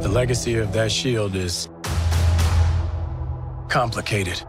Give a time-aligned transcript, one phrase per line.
[0.00, 1.68] The legacy of that shield is
[3.68, 4.42] complicated.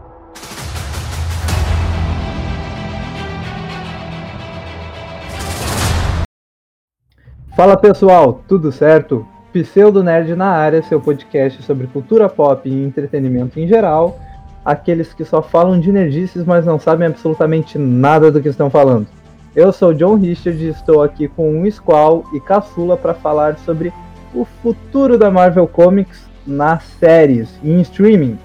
[7.54, 9.28] Fala pessoal, tudo certo?
[9.52, 14.18] Pseudo Nerd na área, seu podcast sobre cultura pop e entretenimento em geral.
[14.64, 19.06] Aqueles que só falam de nerdices, mas não sabem absolutamente nada do que estão falando.
[19.54, 23.92] Eu sou John Richard e estou aqui com um Squall e Caçula para falar sobre
[24.34, 28.38] o futuro da Marvel Comics nas séries e em streaming.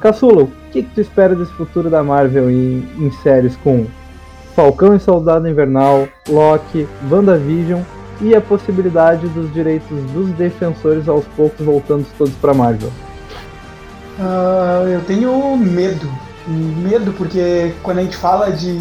[0.00, 3.86] Caçula, o que, que tu espera desse futuro da Marvel em, em séries com
[4.54, 7.80] Falcão e Soldado Invernal, Loki, WandaVision
[8.20, 12.90] e a possibilidade dos direitos dos defensores aos poucos voltando todos para Marvel?
[14.18, 16.08] Uh, eu tenho medo.
[16.46, 18.78] Medo porque quando a gente fala de.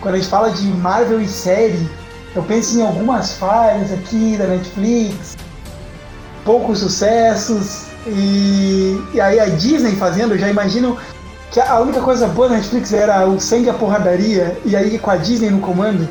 [0.00, 1.88] Quando a gente fala de Marvel e série,
[2.34, 5.36] eu penso em algumas falhas aqui da Netflix,
[6.44, 10.96] poucos sucessos, e, e aí a Disney fazendo, eu já imagino
[11.50, 14.98] que a única coisa boa da Netflix era o sangue e a porradaria, e aí
[14.98, 16.08] com a Disney no comando,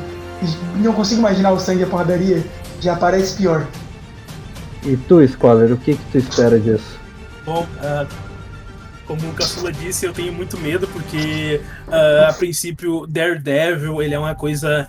[0.76, 2.44] não consigo imaginar o sangue e a porradaria,
[2.80, 3.66] já parece pior.
[4.84, 6.98] E tu, Scholar, o que, que tu espera disso?
[7.44, 8.06] Bom, uh,
[9.06, 14.18] como o Caçula disse, eu tenho muito medo porque, uh, a princípio, Daredevil ele é
[14.18, 14.88] uma coisa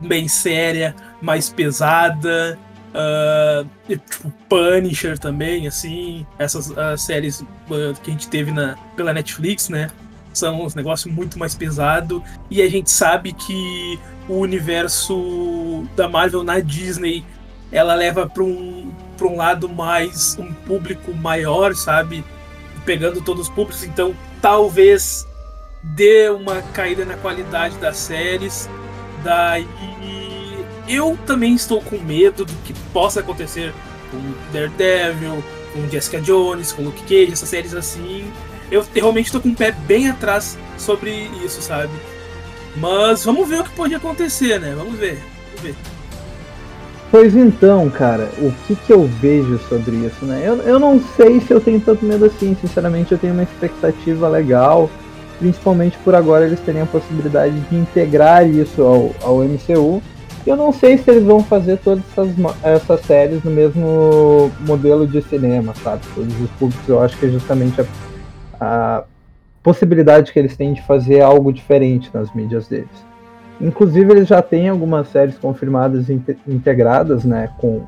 [0.00, 2.58] bem séria, mais pesada.
[2.88, 9.12] Uh, tipo Punisher também, assim, essas uh, séries uh, que a gente teve na, pela
[9.12, 9.90] Netflix, né?
[10.32, 12.22] São uns negócios muito mais pesados.
[12.50, 17.24] E a gente sabe que o universo da Marvel na Disney
[17.70, 22.24] ela leva para um, pra um lado mais um público maior, sabe?
[22.84, 25.26] Pegando todos os públicos, então talvez
[25.82, 28.68] dê uma caída na qualidade das séries.
[29.22, 29.66] Daí
[30.88, 33.74] eu também estou com medo do que possa acontecer
[34.10, 34.18] com
[34.52, 38.24] Daredevil, com Jessica Jones, com Luke Cage, essas séries assim.
[38.70, 41.92] Eu realmente estou com o pé bem atrás sobre isso, sabe?
[42.76, 44.74] Mas vamos ver o que pode acontecer, né?
[44.76, 45.22] Vamos ver.
[45.48, 45.74] Vamos ver.
[47.10, 50.42] Pois então, cara, o que, que eu vejo sobre isso, né?
[50.44, 54.28] Eu, eu não sei se eu tenho tanto medo assim, sinceramente eu tenho uma expectativa
[54.28, 54.90] legal,
[55.38, 60.02] principalmente por agora eles terem a possibilidade de integrar isso ao, ao MCU.
[60.46, 62.28] Eu não sei se eles vão fazer todas essas,
[62.62, 66.02] essas séries no mesmo modelo de cinema, sabe?
[66.14, 67.86] Todos os públicos, eu acho que é justamente a,
[68.60, 69.04] a
[69.62, 73.08] possibilidade que eles têm de fazer algo diferente nas mídias deles.
[73.60, 77.82] Inclusive, eles já têm algumas séries confirmadas integradas né, com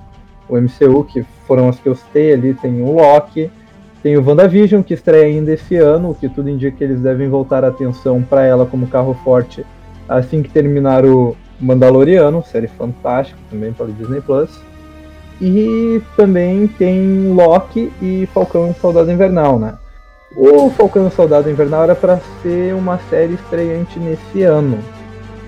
[0.48, 2.54] o MCU, que foram as que eu citei ali.
[2.54, 3.50] Tem o Loki,
[4.02, 7.28] tem o WandaVision, que estreia ainda esse ano, o que tudo indica que eles devem
[7.28, 9.64] voltar a atenção para ela como carro forte
[10.08, 14.50] assim que terminar o Mandaloriano, série fantástica também pela Disney Plus.
[15.40, 19.74] E também tem Loki e Falcão Soldado Invernal, né?
[20.36, 24.78] O Falcão Soldado Invernal era para ser uma série estreante nesse ano,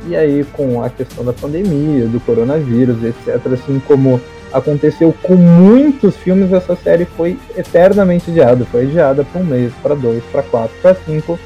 [0.06, 4.20] e aí, com a questão da pandemia, do coronavírus, etc., assim como
[4.52, 8.64] aconteceu com muitos filmes, essa série foi eternamente adiada.
[8.64, 11.38] Foi adiada para um mês, para dois, para quatro, para cinco,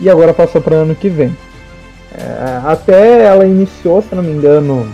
[0.00, 1.36] e agora passou para ano que vem.
[2.14, 4.86] É, até ela iniciou, se não me engano,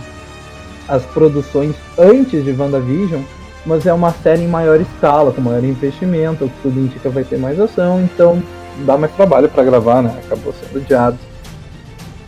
[0.87, 3.21] as produções antes de WandaVision,
[3.65, 7.23] mas é uma série em maior escala, com maior investimento, o que tudo indica vai
[7.23, 8.41] ter mais ação, então
[8.85, 10.15] dá mais trabalho para gravar, né?
[10.25, 11.17] Acabou sendo adiado.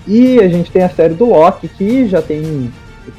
[0.05, 2.71] E a gente tem a série do Loki, que já tem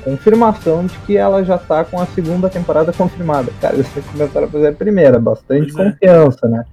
[0.05, 3.51] confirmação de que ela já tá com a segunda temporada confirmada.
[3.61, 5.91] Cara, eles começaram a fazer a primeira, bastante pois é.
[5.91, 6.49] confiança, é.
[6.49, 6.65] né?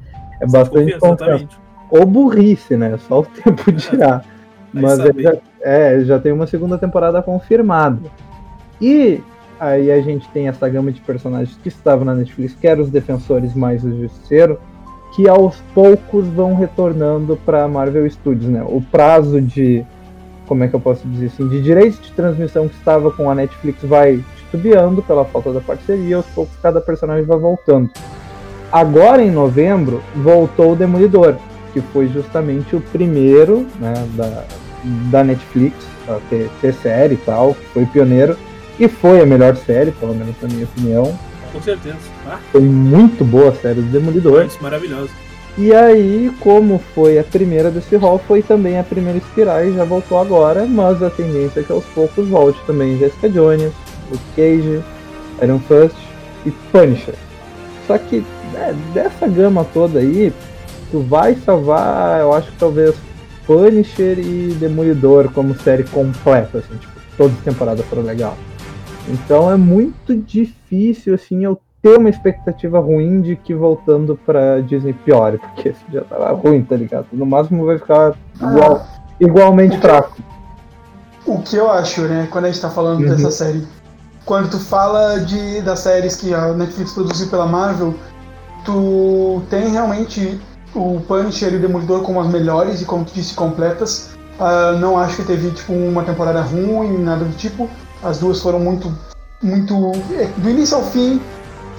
[0.41, 1.47] É bastante confiança.
[1.89, 2.97] Ou burrice, né?
[3.07, 4.21] Só o tempo dirá.
[4.71, 8.11] Mas já, é, já tem uma segunda temporada confirmada.
[8.79, 9.21] E
[9.59, 12.89] aí a gente tem essa gama de personagens que estavam na Netflix, que eram os
[12.89, 14.59] defensores mais o justiceiro,
[15.15, 18.63] que aos poucos vão retornando para Marvel Studios, né?
[18.63, 19.85] O prazo de
[20.49, 23.35] como é que eu posso dizer assim, de direitos de transmissão que estava com a
[23.35, 27.91] Netflix vai titubeando pela falta da parceria, aos poucos cada personagem vai voltando.
[28.71, 31.37] Agora em novembro voltou o Demolidor,
[31.71, 34.43] que foi justamente o primeiro né, da,
[35.11, 35.75] da Netflix
[36.07, 38.35] a ter, ter série e tal, que foi pioneiro,
[38.79, 41.19] e foi a melhor série, pelo menos na minha opinião.
[41.53, 41.97] Com certeza.
[42.27, 42.39] Ah.
[42.51, 44.45] Foi muito boa a série do Demolidor.
[44.45, 45.11] Isso, maravilhoso.
[45.61, 49.83] E aí, como foi a primeira desse rol, foi também a primeira espiral e já
[49.83, 53.73] voltou agora, mas a tendência é que aos poucos volte também Jessica Jones,
[54.09, 54.81] Luke Cage,
[55.43, 55.97] Iron Fist
[56.45, 57.15] e Punisher.
[57.85, 58.23] Só que
[58.53, 60.31] né, dessa gama toda aí,
[60.91, 62.95] tu vai salvar, eu acho que talvez
[63.45, 68.37] Punisher e Demolidor como série completa, assim, tipo, todas as temporadas foram legal.
[69.09, 74.93] Então é muito difícil, assim, eu ter uma expectativa ruim de que voltando pra Disney
[74.93, 77.07] piore, porque já tava ruim, tá ligado?
[77.13, 78.85] No máximo vai ficar igual,
[79.19, 80.17] igualmente O fraco.
[81.25, 83.09] O que eu acho, né, quando a gente tá falando Uhum.
[83.09, 83.65] dessa série.
[84.25, 87.93] Quando tu fala de, das séries que a Netflix produziu pela Marvel,
[88.65, 90.39] tu tem realmente
[90.75, 94.11] o Punisher e o Demolidor como as melhores e, como tu disse, completas.
[94.39, 97.69] Ah, não acho que teve, tipo, uma temporada ruim, nada do tipo.
[98.03, 98.91] As duas foram muito,
[99.41, 99.91] muito...
[100.13, 101.19] é, Do início ao fim,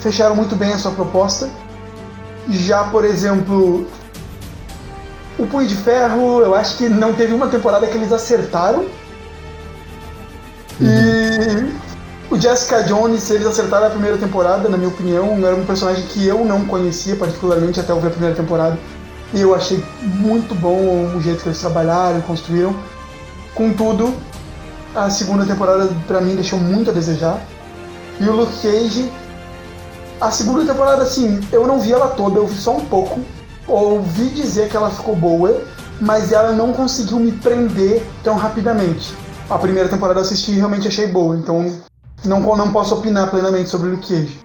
[0.00, 1.49] fecharam muito bem a sua proposta.
[2.49, 3.87] Já, por exemplo,
[5.38, 8.87] o Punho de Ferro, eu acho que não teve uma temporada que eles acertaram.
[10.81, 11.70] E
[12.31, 16.26] o Jessica Jones, eles acertaram a primeira temporada, na minha opinião, era um personagem que
[16.26, 18.79] eu não conhecia particularmente até eu ver a primeira temporada.
[19.32, 22.75] E eu achei muito bom o jeito que eles trabalharam, construíram.
[23.55, 24.14] Contudo,
[24.94, 27.41] a segunda temporada pra mim deixou muito a desejar.
[28.19, 29.11] E o Luke Cage,
[30.21, 33.21] a segunda temporada, assim, eu não vi ela toda, eu vi só um pouco.
[33.67, 35.63] Ouvi dizer que ela ficou boa,
[36.01, 39.15] mas ela não conseguiu me prender tão rapidamente.
[39.49, 41.75] A primeira temporada eu assisti e realmente achei boa, então
[42.25, 44.41] não, não posso opinar plenamente sobre o Luke Cage.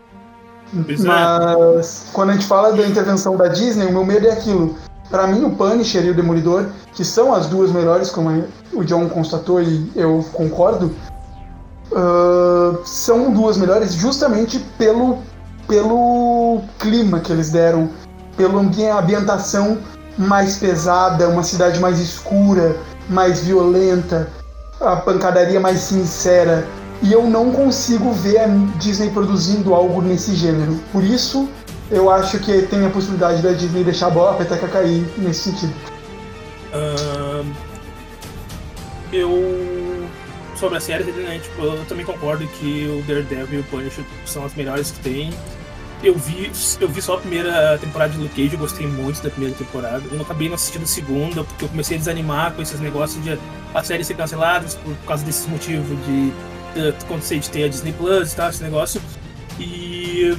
[0.85, 1.07] Pois é.
[1.07, 4.75] Mas quando a gente fala da intervenção da Disney, o meu medo é aquilo.
[5.09, 9.07] Pra mim, o Punisher e o Demolidor, que são as duas melhores, como o John
[9.07, 10.91] constatou e eu concordo,
[11.93, 15.19] ah, são duas melhores justamente pelo,
[15.67, 17.89] pelo clima que eles deram,
[18.37, 19.77] pela ambi- ambientação
[20.17, 22.77] mais pesada, uma cidade mais escura,
[23.09, 24.29] mais violenta,
[24.79, 26.65] a pancadaria mais sincera.
[27.01, 28.47] E eu não consigo ver a
[28.77, 30.79] Disney produzindo algo nesse gênero.
[30.91, 31.49] Por isso,
[31.91, 35.51] eu acho que tem a possibilidade da Disney deixar a bola a peteca cair nesse
[35.51, 35.73] sentido.
[36.73, 37.45] Ahn,
[39.11, 40.05] eu.
[40.55, 44.45] Sobre a série, né, tipo, eu também concordo que o Daredevil e o Punisher são
[44.45, 45.33] as melhores que tem.
[46.05, 49.29] Eu vi, eu vi só a primeira temporada de Luke Cage, eu gostei muito da
[49.31, 50.03] primeira temporada.
[50.05, 53.23] Eu não acabei não assistindo a segunda, porque eu comecei a desanimar com esses negócios
[53.23, 53.39] de
[53.73, 56.31] a série ser cancelada por causa desses motivos de
[56.79, 59.01] uh, acontecer de ter a Disney Plus e tal, esse negócio.
[59.59, 60.37] E.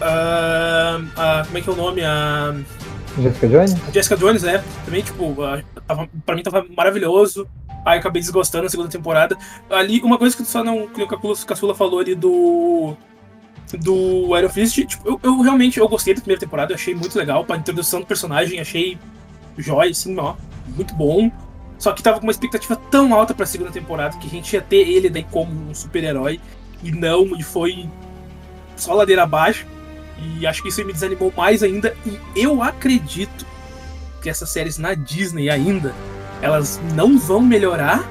[0.00, 2.04] ah, ah, como é que é o nome?
[2.04, 2.54] A.
[3.18, 3.76] Jessica Jones?
[3.92, 4.62] Jessica Jones, né?
[4.84, 7.44] Também, tipo, ah, tava, pra mim tava maravilhoso.
[7.84, 9.36] Aí eu acabei desgostando na segunda temporada.
[9.68, 10.86] Ali, uma coisa que só não.
[10.86, 11.08] Que o
[11.44, 12.96] Caçula falou ali do.
[13.78, 17.16] Do Iron Fist, tipo, eu, eu realmente eu gostei da primeira temporada, eu achei muito
[17.16, 17.44] legal.
[17.44, 18.98] Pra introdução do personagem, achei
[19.56, 20.34] jóia, assim, ó,
[20.74, 21.30] muito bom.
[21.78, 24.60] Só que tava com uma expectativa tão alta pra segunda temporada que a gente ia
[24.60, 26.40] ter ele daí como um super-herói.
[26.82, 27.88] E não, e foi
[28.76, 29.66] só ladeira abaixo.
[30.18, 31.96] E acho que isso me desanimou mais ainda.
[32.04, 33.46] E eu acredito
[34.20, 35.94] que essas séries na Disney ainda,
[36.42, 38.06] elas não vão melhorar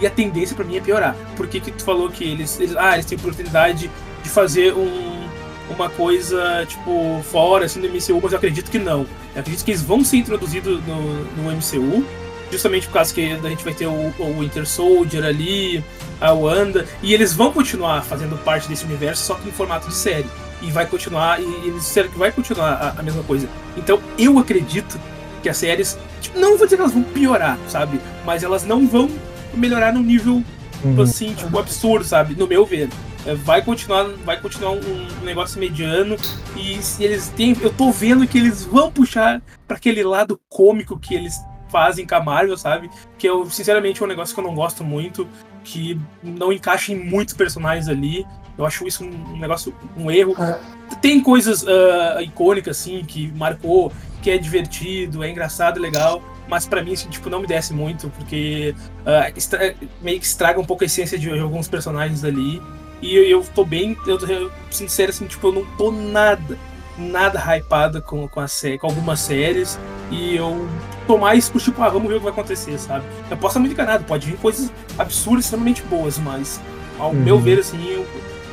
[0.00, 1.14] e a tendência pra mim é piorar.
[1.36, 3.90] Por que que tu falou que eles, eles ah, eles têm oportunidade
[4.22, 5.28] de fazer um,
[5.70, 9.06] uma coisa, tipo, fora, assim, do MCU, mas eu acredito que não.
[9.34, 12.04] Eu acredito que eles vão ser introduzidos no, no MCU,
[12.50, 15.84] justamente por causa que a gente vai ter o, o Winter Soldier ali,
[16.20, 19.94] a Wanda, e eles vão continuar fazendo parte desse universo, só que em formato de
[19.94, 20.26] série.
[20.62, 23.48] E vai continuar, e eles disseram que vai continuar a, a mesma coisa.
[23.76, 25.00] Então eu acredito
[25.42, 27.98] que as séries, tipo, não vou dizer que elas vão piorar, sabe?
[28.26, 29.08] Mas elas não vão
[29.54, 30.44] melhorar num nível
[30.84, 31.02] Uhum.
[31.02, 32.34] assim, tipo, absurdo, sabe?
[32.34, 32.88] No meu ver.
[33.26, 34.80] É, Vai continuar, vai continuar um,
[35.20, 36.16] um negócio mediano
[36.56, 40.98] e se eles têm, eu tô vendo que eles vão puxar pra aquele lado cômico
[40.98, 41.38] que eles
[41.70, 42.90] fazem com a Marvel, sabe?
[43.18, 45.28] Que eu, sinceramente, é um negócio que eu não gosto muito,
[45.62, 48.26] que não encaixa em muitos personagens ali.
[48.58, 50.34] Eu acho isso um, negócio, um erro.
[50.42, 50.58] É.
[50.96, 56.82] Tem coisas ah, icônicas, assim, que marcou, que é divertido, é engraçado, legal, mas pra
[56.82, 58.74] mim, assim, tipo, não me desce muito, porque
[59.06, 62.60] ah, estra- meio que estraga um pouco a essência de alguns personagens ali.
[63.00, 66.58] E eu, eu tô bem, eu tô eu, sincero, assim, tipo, eu não tô nada,
[66.98, 69.78] nada hypada com, com, a sé com algumas séries.
[70.10, 70.68] E eu
[71.06, 73.04] tô mais por tipo, ah, vamos ver o que vai acontecer, sabe?
[73.30, 76.60] Eu posso estar muito enganado, pode vir coisas absurdas, extremamente boas, mas
[76.98, 77.20] ao Uhum.
[77.20, 78.04] meu ver, assim, eu,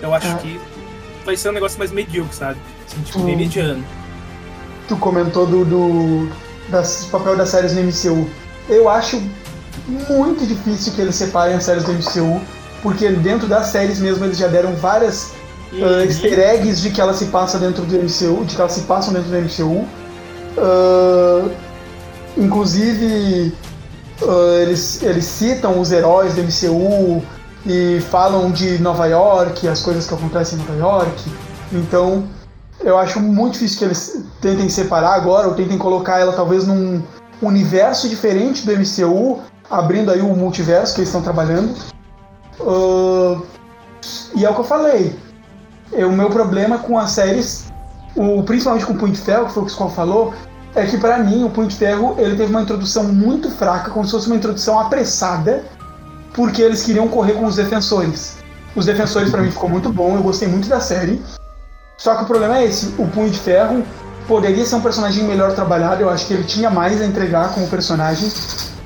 [0.02, 0.36] eu acho É.
[0.36, 0.60] que
[1.26, 2.60] vai ser um negócio mais medíocre, sabe?
[2.88, 3.40] Assim, tipo, bem Uhum.
[3.42, 3.84] mediano.
[4.88, 6.30] Tu comentou do, do
[6.70, 8.28] das, papel das séries no MCU.
[8.70, 9.22] Eu acho
[9.88, 12.42] muito difícil que eles separem as séries do MCU,
[12.82, 15.34] porque dentro das séries mesmo eles já deram várias
[15.74, 18.82] uh, easter eggs de que elas se passam dentro do MCU, de que elas se
[18.82, 19.86] passam dentro do MCU.
[20.58, 21.52] Uh,
[22.38, 23.54] inclusive,
[24.22, 27.24] uh, eles, eles citam os heróis do MCU
[27.66, 31.32] e falam de Nova York, as coisas que acontecem em Nova York.
[31.72, 32.24] Então,
[32.88, 37.04] eu acho muito difícil que eles tentem separar agora, ou tentem colocar ela talvez num
[37.42, 39.40] universo diferente do MCU,
[39.70, 41.76] abrindo aí o multiverso que eles estão trabalhando.
[42.62, 43.46] Uh,
[44.34, 45.20] e é o que eu falei.
[45.92, 47.66] é, o meu problema com as séries,
[48.16, 50.34] o, principalmente com o Punho de Ferro, que foi o que o Skull falou,
[50.74, 54.06] é que para mim o Punho de Ferro ele teve uma introdução muito fraca, como
[54.06, 55.66] se fosse uma introdução apressada,
[56.34, 58.38] porque eles queriam correr com os defensores.
[58.78, 61.22] Os defensores para mim ficou muito bom, eu gostei muito da série.
[61.98, 63.84] Só que o problema é esse, o Punho de Ferro
[64.28, 67.68] poderia ser um personagem melhor trabalhado, eu acho que ele tinha mais a entregar como
[67.68, 68.30] personagem.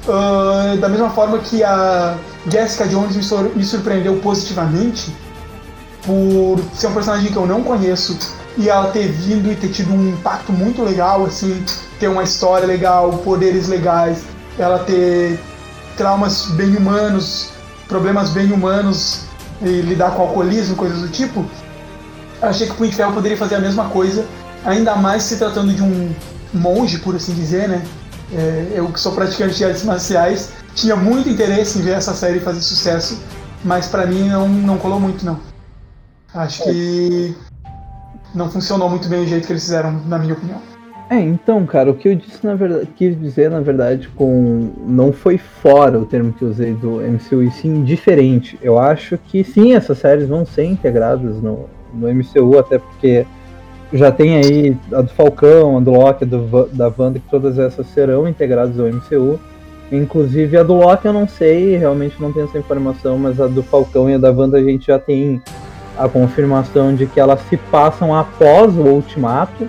[0.07, 5.13] Uh, da mesma forma que a Jessica Jones me, me surpreendeu positivamente
[6.05, 8.17] por ser um personagem que eu não conheço
[8.57, 11.63] e ela ter vindo e ter tido um impacto muito legal, assim,
[11.99, 14.23] ter uma história legal, poderes legais,
[14.57, 15.39] ela ter
[15.97, 17.49] traumas bem humanos,
[17.87, 19.21] problemas bem humanos
[19.61, 21.45] e lidar com alcoolismo, coisas do tipo.
[22.41, 24.25] Achei que o Punho de Ferro poderia fazer a mesma coisa,
[24.65, 26.11] ainda mais se tratando de um
[26.53, 27.83] monge, por assim dizer, né?
[28.33, 32.39] É, eu que sou praticante de artes marciais, tinha muito interesse em ver essa série
[32.39, 33.21] fazer sucesso,
[33.63, 35.39] mas para mim não, não colou muito, não.
[36.33, 37.35] Acho que
[38.33, 40.61] não funcionou muito bem o jeito que eles fizeram, na minha opinião.
[41.09, 45.11] É, então, cara, o que eu disse na verdade, quis dizer na verdade com não
[45.11, 48.57] foi fora o termo que eu usei do MCU e sim diferente.
[48.61, 53.25] Eu acho que sim, essas séries vão ser integradas no, no MCU, até porque
[53.93, 57.59] já tem aí a do Falcão, a do Loki, a do, da Wanda, que todas
[57.59, 59.39] essas serão integradas ao MCU.
[59.91, 63.61] Inclusive a do Loki eu não sei, realmente não tenho essa informação, mas a do
[63.61, 65.41] Falcão e a da Wanda a gente já tem
[65.97, 69.67] a confirmação de que elas se passam após o Ultimato.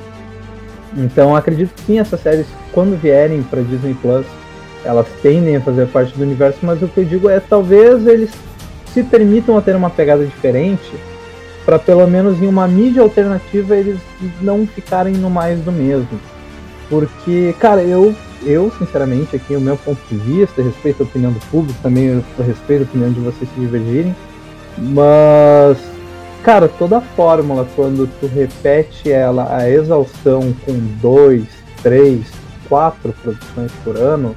[0.96, 4.24] Então acredito que sim, essas séries, quando vierem para Disney Plus,
[4.84, 8.30] elas tendem a fazer parte do universo, mas o que eu digo é talvez eles
[8.92, 10.92] se permitam a ter uma pegada diferente,
[11.64, 13.98] para pelo menos em uma mídia alternativa eles
[14.40, 16.20] não ficarem no mais do mesmo.
[16.88, 21.40] Porque, cara, eu, eu sinceramente, aqui o meu ponto de vista, respeito a opinião do
[21.50, 24.14] público, também respeito a opinião de vocês se divergirem,
[24.78, 25.78] mas
[26.42, 31.46] Cara, toda fórmula, quando tu repete ela a exaustão com dois,
[31.84, 32.26] três,
[32.68, 34.34] quatro produções por ano,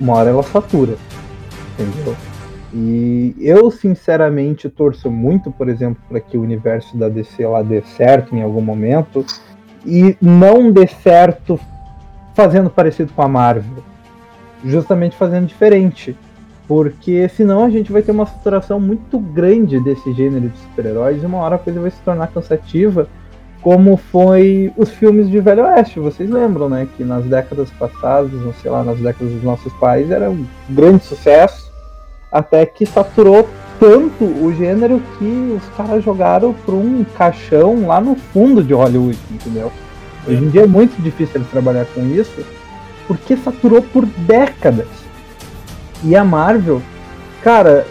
[0.00, 0.96] uma hora ela satura.
[1.74, 2.16] Entendeu?
[2.74, 7.82] E eu, sinceramente, torço muito, por exemplo, para que o universo da DC lá dê
[7.82, 9.24] certo em algum momento
[9.84, 11.60] e não dê certo
[12.34, 13.82] fazendo parecido com a Marvel.
[14.64, 16.16] Justamente fazendo diferente.
[16.66, 21.26] Porque senão a gente vai ter uma saturação muito grande desse gênero de super-heróis e
[21.26, 23.08] uma hora a coisa vai se tornar cansativa,
[23.60, 26.00] como foi os filmes de Velho Oeste.
[26.00, 26.88] Vocês lembram, né?
[26.96, 31.04] Que nas décadas passadas, não sei lá, nas décadas dos nossos pais, era um grande
[31.04, 31.71] sucesso,
[32.32, 33.46] até que saturou
[33.78, 39.18] tanto o gênero que os caras jogaram para um caixão lá no fundo de Hollywood,
[39.30, 39.70] entendeu?
[40.26, 42.44] Hoje em dia é muito difícil trabalhar com isso,
[43.06, 44.86] porque saturou por décadas.
[46.04, 46.80] E a Marvel,
[47.42, 47.84] cara,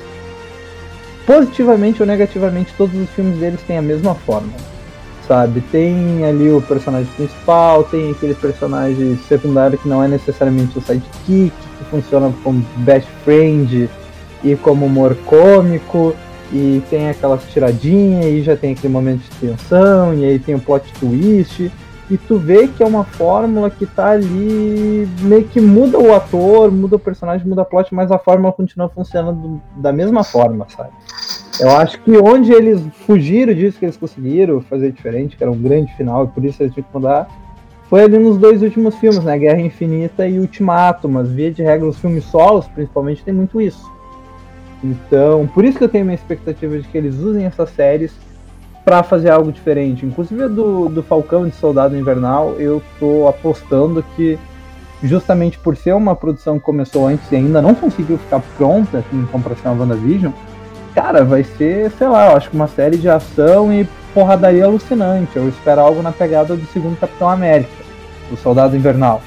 [1.25, 4.53] positivamente ou negativamente, todos os filmes deles têm a mesma forma.
[5.27, 5.61] Sabe?
[5.71, 11.51] Tem ali o personagem principal, tem aquele personagem secundário que não é necessariamente o sidekick,
[11.51, 13.89] que funciona como best friend
[14.43, 16.15] e como humor cômico,
[16.51, 20.59] e tem aquelas tiradinhas, e já tem aquele momento de tensão, e aí tem o
[20.59, 21.71] plot twist
[22.11, 26.69] e tu vê que é uma fórmula que tá ali, meio que muda o ator,
[26.69, 30.89] muda o personagem, muda a plot, mas a fórmula continua funcionando da mesma forma, sabe?
[31.57, 35.57] Eu acho que onde eles fugiram disso que eles conseguiram fazer diferente, que era um
[35.57, 37.29] grande final, e por isso eles tinham que mudar,
[37.89, 39.37] foi ali nos dois últimos filmes, né?
[39.37, 43.89] Guerra Infinita e Ultimato, mas via de regra os filmes solos, principalmente, tem muito isso.
[44.83, 48.11] Então, por isso que eu tenho minha expectativa de que eles usem essas séries
[48.83, 50.05] para fazer algo diferente.
[50.05, 54.39] Inclusive do, do Falcão de Soldado Invernal, eu tô apostando que
[55.03, 59.25] justamente por ser uma produção que começou antes e ainda não conseguiu ficar pronta em
[59.25, 60.31] comparação a WandaVision,
[60.93, 65.35] cara, vai ser, sei lá, eu acho que uma série de ação e porradaria alucinante.
[65.35, 67.71] Eu espero algo na pegada do segundo Capitão América,
[68.31, 69.21] o Soldado Invernal,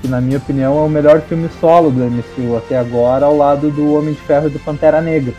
[0.00, 3.70] que na minha opinião é o melhor filme solo do MCU até agora, ao lado
[3.70, 5.34] do Homem de Ferro e do Pantera Negra.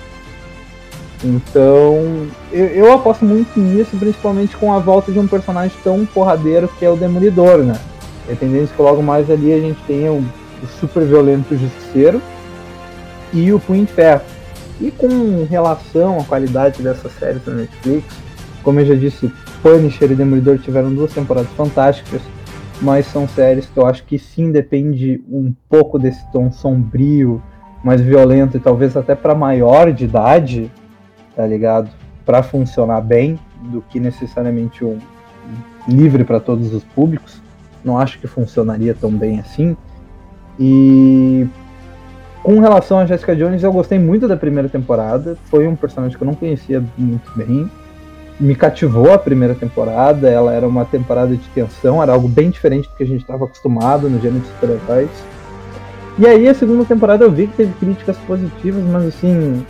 [1.24, 6.68] Então, eu, eu, aposto muito nisso, principalmente com a volta de um personagem tão porradeiro
[6.80, 7.80] que é o Demolidor, né?
[8.27, 12.22] É tendência que logo mais ali a gente tenha o, o super violento Justiceiro
[13.32, 14.22] e o Punho de Ferro.
[14.80, 18.06] E com relação à qualidade dessas séries da Netflix,
[18.63, 22.22] como eu já disse, Punisher e Demolidor tiveram duas temporadas fantásticas,
[22.81, 27.41] mas são séries que eu acho que sim depende um pouco desse tom sombrio,
[27.83, 30.71] mais violento e talvez até para maior de idade,
[31.35, 31.89] tá ligado?
[32.25, 34.97] Para funcionar bem, do que necessariamente um
[35.88, 37.41] livre para todos os públicos.
[37.83, 39.75] Não acho que funcionaria tão bem assim.
[40.59, 41.47] E
[42.43, 45.38] com relação a Jessica Jones, eu gostei muito da primeira temporada.
[45.45, 47.69] Foi um personagem que eu não conhecia muito bem.
[48.41, 52.89] Me cativou a primeira temporada, ela era uma temporada de tensão, era algo bem diferente
[52.89, 55.10] do que a gente estava acostumado no gênero de super-heróis.
[56.17, 59.65] E aí a segunda temporada eu vi que teve críticas positivas, mas assim.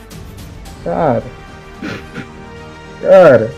[0.83, 1.23] Cara.
[3.01, 3.51] Cara.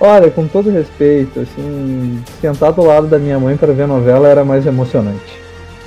[0.00, 4.44] Olha, com todo respeito, assim, sentar do lado da minha mãe para ver novela era
[4.44, 5.40] mais emocionante.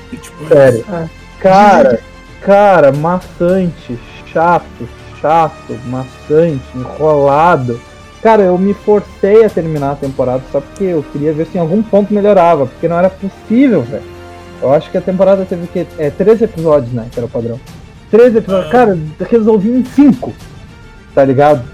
[0.10, 0.86] Tipo, Sério.
[0.88, 1.08] Ah.
[1.40, 2.00] Cara,
[2.42, 4.00] cara, maçante,
[4.32, 4.88] chato,
[5.20, 7.80] chato, maçante, enrolado.
[8.26, 11.62] Cara, eu me forcei a terminar a temporada só porque eu queria ver se em
[11.62, 14.02] algum ponto melhorava, porque não era possível, velho.
[14.60, 15.86] Eu acho que a temporada teve o quê?
[16.00, 17.08] É, 13 episódios, né?
[17.12, 17.60] Que era o padrão.
[18.10, 18.68] 13 episódios.
[18.68, 18.72] Ah.
[18.72, 18.98] Cara,
[19.30, 20.34] resolvi em 5.
[21.14, 21.70] Tá ligado?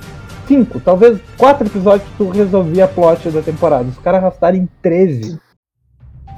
[0.46, 0.82] 5.
[0.82, 3.86] Talvez 4 episódios tu resolvia a plot da temporada.
[3.86, 5.40] Os caras arrastaram em 13.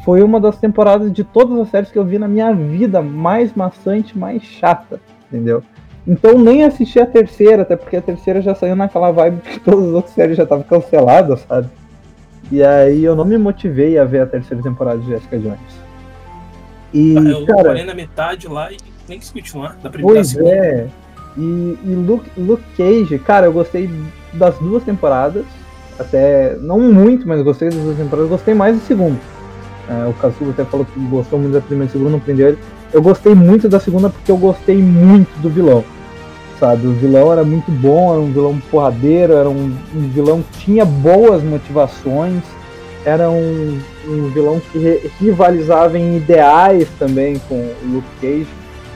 [0.06, 3.52] Foi uma das temporadas de todas as séries que eu vi na minha vida mais
[3.56, 5.02] maçante, mais chata.
[5.28, 5.64] Entendeu?
[6.06, 9.88] Então nem assisti a terceira, até porque a terceira já saiu naquela vibe que todas
[9.88, 11.70] as outras séries já estavam canceladas, sabe?
[12.52, 15.84] E aí eu não me motivei a ver a terceira temporada de Jessica Jones.
[16.94, 19.78] E, eu cara, parei na metade lá e nem quis continuar.
[19.82, 20.52] Da primeira Pois segunda.
[20.52, 20.88] é.
[21.38, 23.90] E, e Luke, Luke Cage, cara, eu gostei
[24.34, 25.46] das duas temporadas.
[25.98, 28.30] Até, não muito, mas gostei das duas temporadas.
[28.30, 29.20] Gostei mais da segunda.
[29.90, 32.60] É, o Kazuo até falou que gostou muito da primeira e segunda, não prendeu ele.
[32.94, 35.84] Eu gostei muito da segunda porque eu gostei muito do vilão.
[36.60, 40.60] Sabe, o vilão era muito bom, era um vilão porradeiro, era um, um vilão que
[40.66, 42.42] tinha boas motivações,
[43.04, 48.48] era um, um vilão que ri- rivalizava em ideais também com o Luke Cage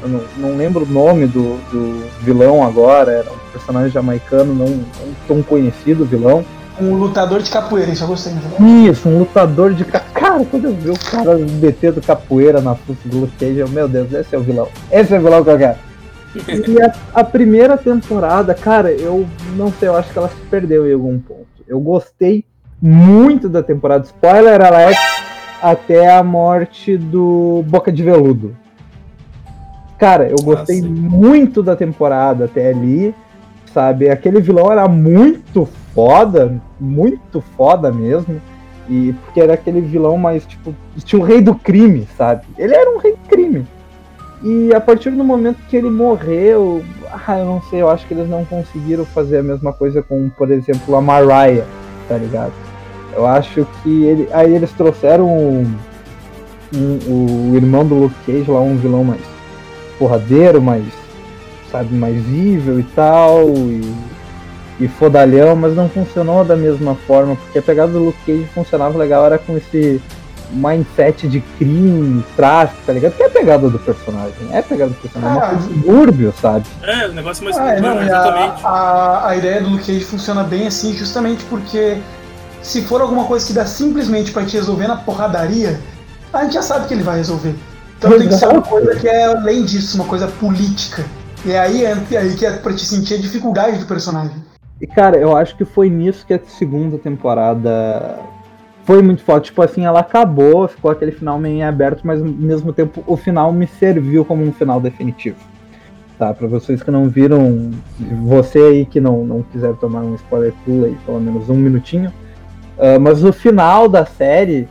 [0.02, 4.68] eu não, não lembro o nome do, do vilão agora, era um personagem jamaicano não,
[4.68, 4.86] não
[5.28, 6.46] tão conhecido, vilão.
[6.80, 8.32] Um lutador de capoeira, isso eu gostei.
[8.34, 8.42] Né?
[8.90, 10.04] Isso, um lutador de ca-
[10.38, 13.88] cara, quando eu vi o cara metendo capoeira na fuça do Luke Cage, eu, meu
[13.88, 14.68] Deus, esse é o vilão.
[14.92, 15.78] Esse é o vilão que eu quero.
[16.68, 19.26] E a, a primeira temporada, cara, eu
[19.56, 21.48] não sei, eu acho que ela se perdeu em algum ponto.
[21.68, 22.46] Eu gostei
[22.82, 24.06] muito da temporada.
[24.06, 24.98] Spoiler alert,
[25.62, 28.56] até a morte do Boca de Veludo.
[29.98, 30.88] Cara, eu gostei sim.
[30.88, 33.16] muito da temporada até ali,
[33.74, 34.10] sabe?
[34.10, 38.40] Aquele vilão era muito foda, muito foda mesmo.
[38.90, 40.74] E porque era aquele vilão mais, tipo,
[41.04, 42.44] tinha o rei do crime, sabe?
[42.58, 43.66] Ele era um rei do crime.
[44.44, 48.14] E a partir do momento que ele morreu, ah, eu não sei, eu acho que
[48.14, 51.66] eles não conseguiram fazer a mesma coisa com, por exemplo, a Mariah,
[52.08, 52.54] tá ligado?
[53.14, 55.66] Eu acho que ele, aí eles trouxeram um,
[56.76, 59.22] um- o irmão do Luke Cage lá, um vilão mais
[59.98, 60.86] porradeiro, mais,
[61.72, 63.82] sabe, mais evil e tal, e,
[64.80, 68.98] e fodalhão, mas não funcionou da mesma forma, porque a pegada do Luke Cage funcionava
[68.98, 70.02] legal, era com esse
[70.52, 73.14] mindset de crime, tráfico, tá ligado?
[73.14, 75.68] Que é a pegada do personagem, é a pegada do personagem, é Ah, uma coisa
[75.68, 76.66] subúrbio, sabe?
[76.84, 78.62] É, o negócio mais Ah, é, não, exatamente.
[78.64, 81.98] a, a, a ideia do Luke Cage funciona bem assim, justamente porque
[82.62, 85.80] se for alguma coisa que dá simplesmente pra te resolver na porradaria,
[86.32, 87.56] a gente já sabe que ele vai resolver.
[87.98, 91.04] Então tem que ser uma coisa que é além disso, uma coisa política.
[91.46, 94.47] E aí é é aí que é pra te sentir a dificuldade do personagem.
[94.80, 98.20] E cara, eu acho que foi nisso que a segunda temporada
[98.84, 99.46] foi muito forte.
[99.46, 103.52] Tipo assim, ela acabou, ficou aquele final meio aberto, mas ao mesmo tempo o final
[103.52, 105.38] me serviu como um final definitivo.
[106.18, 107.72] Tá, pra vocês que não viram,
[108.24, 112.12] você aí que não, não quiser tomar um spoiler pula aí, pelo menos um minutinho.
[112.80, 114.68] ah, mas o final da série,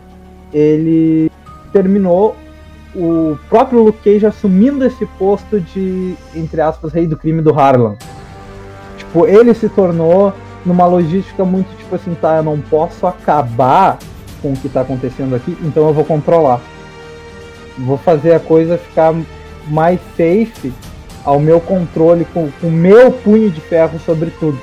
[0.53, 1.31] ele
[1.73, 2.35] terminou
[2.97, 7.97] o próprio Luke Cage assumindo esse posto de, entre aspas, rei do crime do Harlem.
[9.16, 10.31] Tipo, ele se tornou
[10.62, 13.98] numa logística muito tipo assim, tá, eu não posso acabar
[14.42, 16.61] com o que tá acontecendo aqui, então eu vou controlar.
[17.79, 19.14] Vou fazer a coisa ficar
[19.68, 20.70] mais safe
[21.24, 24.59] ao meu controle, com o meu punho de ferro sobre tudo.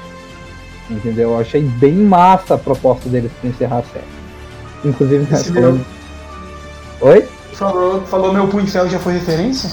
[0.88, 1.32] Entendeu?
[1.32, 4.06] Eu achei bem massa a proposta deles pra encerrar a série.
[4.86, 5.86] Inclusive, né, falando...
[7.02, 7.26] Oi?
[7.54, 9.72] Falou, falou meu punho de ferro já foi referência?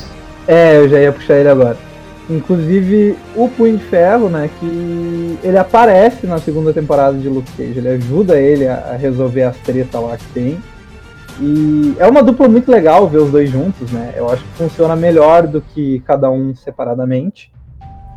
[0.48, 1.89] É, eu já ia puxar ele agora.
[2.30, 7.78] Inclusive, o Punho de Ferro, né, que ele aparece na segunda temporada de Luke Cage,
[7.78, 10.58] ele ajuda ele a, resolver as tretas lá que tem.
[11.40, 14.12] E é uma dupla muito legal ver os dois juntos, né?
[14.14, 17.50] Eu acho que funciona melhor do que cada um separadamente.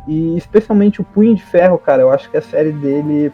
[0.06, 3.32] E especialmente o Punho de Ferro, cara, eu acho que a série dele.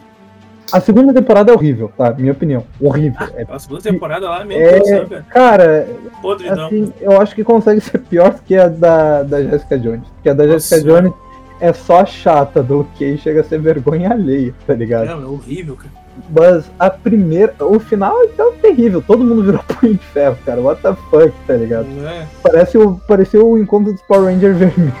[0.73, 2.13] A segunda temporada é horrível, tá?
[2.17, 2.63] Minha opinião.
[2.79, 3.27] Horrível.
[3.35, 5.25] É, A segunda temporada lá, É, do céu, cara.
[5.29, 5.87] cara,
[6.21, 6.65] Podridão.
[6.67, 10.07] assim, eu acho que consegue ser pior que a da, da Jessica Jones.
[10.15, 10.59] Porque a da Nossa.
[10.59, 11.13] Jessica Jones
[11.59, 15.05] é só chata, do que chega a ser vergonha alheia, tá ligado?
[15.07, 15.91] Não, é horrível, cara.
[16.29, 20.59] Mas a primeira, o final é tão terrível, todo mundo virou punho de ferro, cara.
[20.61, 21.85] What the fuck, tá ligado?
[22.05, 22.25] É?
[22.43, 24.91] Parece o, parecia o encontro dos Power Rangers vermelho.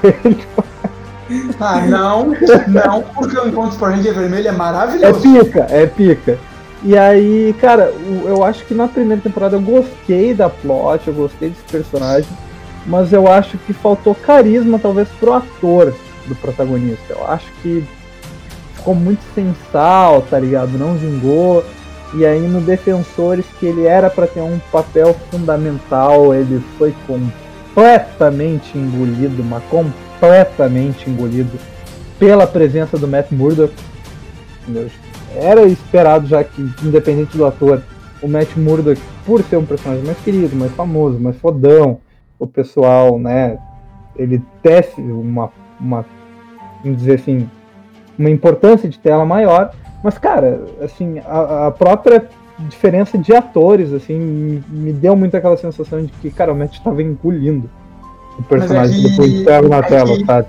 [1.59, 2.33] Ah, não,
[2.67, 5.21] não, porque o Encontro Power Ranger Vermelho é É maravilhoso.
[5.21, 6.37] pica, é pica.
[6.83, 7.93] E aí, cara,
[8.25, 12.29] eu acho que na primeira temporada eu gostei da plot, eu gostei desse personagem,
[12.87, 15.93] mas eu acho que faltou carisma, talvez, pro ator
[16.27, 17.13] do protagonista.
[17.13, 17.83] Eu acho que
[18.73, 20.71] ficou muito sem sal, tá ligado?
[20.77, 21.63] Não vingou.
[22.15, 28.77] E aí no Defensores, que ele era pra ter um papel fundamental, ele foi completamente
[28.77, 29.63] engolido, mas
[30.21, 31.57] completamente engolido
[32.19, 33.73] pela presença do Matt Murdock.
[35.35, 37.81] Era esperado já que, independente do ator,
[38.21, 41.99] o Matt Murdock, por ser um personagem mais querido, mais famoso, mais fodão,
[42.37, 43.57] o pessoal, né,
[44.15, 46.05] ele tece uma, uma
[46.83, 47.49] vamos dizer assim,
[48.17, 52.29] uma importância de tela maior, mas cara, assim, a, a própria
[52.59, 56.73] diferença de atores, assim, me, me deu muito aquela sensação de que, cara, o Matt
[56.73, 57.67] estava engolindo
[58.39, 60.47] o personagem que- depois de pego na é tela, que- sabe?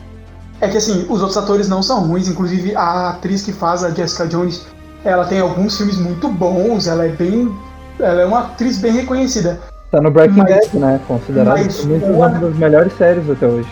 [0.60, 3.90] É que assim, os outros atores não são ruins, inclusive a atriz que faz a
[3.90, 4.64] Jessica Jones,
[5.04, 7.52] ela tem alguns filmes muito bons, ela é bem.
[7.98, 9.60] Ela é uma atriz bem reconhecida.
[9.90, 11.00] Tá no Breaking Mas- Bad, né?
[11.06, 11.58] Considerado
[12.04, 13.68] uma das melhores séries até hoje.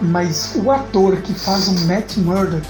[0.00, 2.66] Mas o ator que faz o Matt Murdock,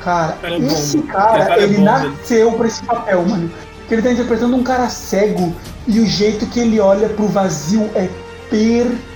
[0.00, 3.50] cara, é cara, Esse cara é ele bom, nasceu pra esse papel, mano.
[3.78, 5.52] Porque ele tá interpretando um cara cego
[5.86, 8.08] e o jeito que ele olha pro vazio é
[8.50, 9.11] perfeito.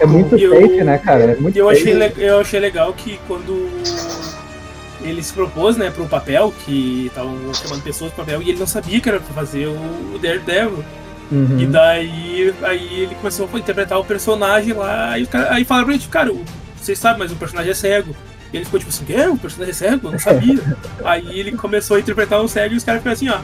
[0.00, 1.22] É muito eu- fake, né, cara?
[1.32, 3.68] É muito eu achei, eu achei legal que quando
[5.02, 8.66] ele se propôs, né, pro papel, que estavam chamando pessoas pro papel, e ele não
[8.66, 10.84] sabia que era pra fazer o Daredevil.
[11.32, 11.58] Uhum.
[11.58, 15.94] E daí aí ele começou a interpretar o personagem lá, e cara, aí falaram pra
[15.94, 16.44] ele, cara, o-
[16.80, 18.14] vocês sabem, mas o personagem é cego.
[18.52, 20.08] E ele ficou tipo assim, é, o personagem é cego?
[20.08, 20.76] Eu não sabia.
[21.04, 23.38] aí ele começou a interpretar o cego e os caras ficaram assim, ó.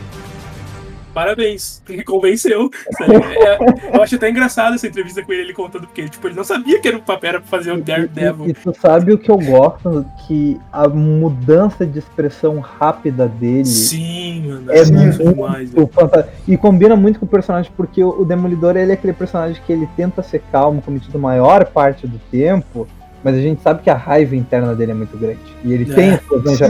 [1.14, 2.70] Parabéns, me convenceu.
[2.98, 3.14] sabe?
[3.40, 6.44] É, eu acho até engraçado essa entrevista com ele, ele contando, porque tipo, ele não
[6.44, 8.46] sabia que era o papel era pra fazer o E, Daredevil.
[8.48, 10.04] e tu sabe o que eu gosto?
[10.26, 14.72] Que a mudança de expressão rápida dele Sim, mano.
[14.72, 15.70] é sim, muito demais.
[15.92, 19.72] fanta- E combina muito com o personagem, porque o Demolidor ele é aquele personagem que
[19.72, 22.86] ele tenta ser calmo, cometido a maior parte do tempo,
[23.24, 25.38] mas a gente sabe que a raiva interna dele é muito grande.
[25.64, 25.94] E ele É.
[25.94, 26.68] tem explosões já.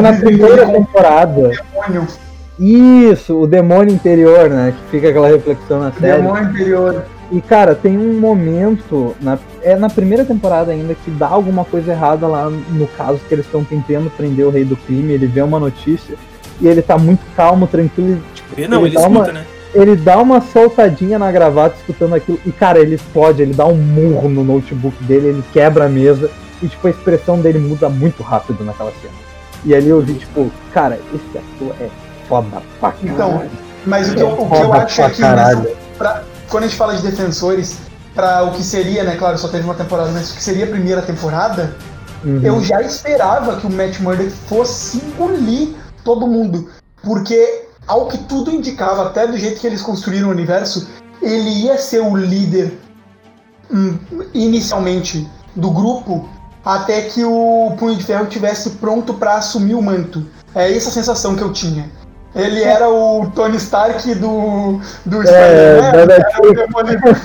[0.00, 1.50] Na primeira temporada,
[2.60, 4.74] isso, o demônio interior, né?
[4.76, 6.20] Que fica aquela reflexão na o série.
[6.22, 7.04] demônio interior.
[7.32, 11.92] E cara, tem um momento, na, é na primeira temporada ainda, que dá alguma coisa
[11.92, 15.40] errada lá no caso que eles estão tentando prender o rei do crime, ele vê
[15.40, 16.16] uma notícia
[16.60, 19.32] e ele tá muito calmo, tranquilo, e, tipo, Vê, Não, ele ele dá escuta, uma-
[19.32, 19.44] né?
[19.72, 23.76] ele dá uma soltadinha na gravata escutando aquilo, e cara, ele explode, ele dá um
[23.76, 26.28] murro no notebook dele, ele quebra a mesa,
[26.60, 29.14] e tipo, a expressão dele muda muito rápido naquela cena.
[29.64, 31.88] E ali eu vi, tipo, cara, esse ator é
[32.30, 33.12] foda pra caralho.
[33.12, 33.42] Então,
[33.84, 35.22] mas o que eu, o que eu acho é que
[35.98, 37.76] pra- quando a gente fala de defensores,
[38.14, 39.16] para o que seria, né?
[39.16, 41.76] Claro, só teve uma temporada, mas o que seria a primeira temporada,
[42.24, 42.40] Uhum.
[42.42, 46.68] eu já esperava que o Matt Murdock fosse engolir todo mundo.
[47.02, 50.88] Porque, ao que tudo indicava, até do jeito que eles construíram o universo,
[51.22, 52.78] ele ia ser o líder
[53.72, 53.98] hum,
[54.34, 56.28] inicialmente do grupo
[56.64, 60.26] até que o Punho de Ferro tivesse pronto para assumir o manto.
[60.54, 61.90] É essa a sensação que eu tinha.
[62.34, 67.16] Ele era o Tony Stark do, do É, Spider-Man, da era, o demolidor,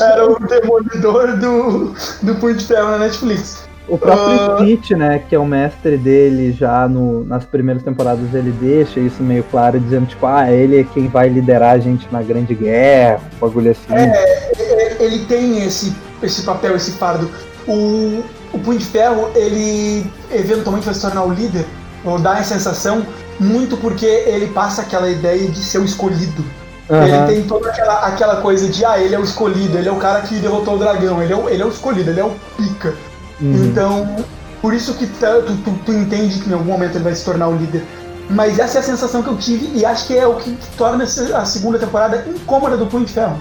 [0.00, 3.68] era o demolidor do, do Punho de Ferro na Netflix.
[3.88, 4.56] O próprio Ah.
[4.58, 9.22] Stitch, né, que é o mestre dele já no, nas primeiras temporadas, ele deixa isso
[9.22, 13.20] meio claro, dizendo, tipo, ah, ele é quem vai liderar a gente na Grande Guerra,
[13.36, 13.94] um bagulho assim.
[13.94, 17.28] É, ele tem esse, esse papel, esse fardo.
[17.66, 21.64] O, o Punho de Ferro, ele eventualmente vai se tornar o líder,
[22.04, 23.04] ou dá a sensação,
[23.40, 26.44] muito porque ele passa aquela ideia de ser o escolhido.
[26.90, 27.04] Aham.
[27.06, 29.96] Ele tem toda aquela, aquela coisa de, ah, ele é o escolhido, ele é o
[29.96, 32.32] cara que derrotou o dragão, ele é o, ele é o escolhido, ele é o
[32.56, 32.94] pica.
[33.40, 33.64] Uhum.
[33.64, 34.16] Então,
[34.60, 37.24] por isso que tá- tu, tu, tu entende que em algum momento ele vai se
[37.24, 37.82] tornar o líder.
[38.30, 41.04] Mas essa é a sensação que eu tive e acho que é o que torna
[41.04, 43.38] a segunda temporada incômoda do Punho de Ferro.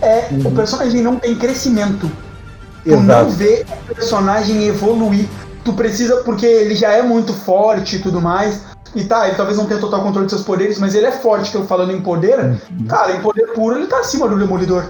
[0.00, 0.46] É, Uhum.
[0.46, 2.10] o personagem não tem crescimento.
[2.84, 3.30] Tu não Exato.
[3.32, 5.26] vê o personagem evoluir.
[5.64, 8.60] Tu precisa, porque ele já é muito forte e tudo mais.
[8.94, 11.50] E tá, ele talvez não tenha total controle de seus poderes, mas ele é forte,
[11.50, 12.86] que eu falando em poder, Uhum.
[12.88, 14.84] cara, em poder puro ele tá acima do Demolidor.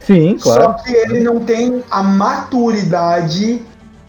[0.00, 0.62] Sim, claro.
[0.62, 3.62] Só que ele não tem a maturidade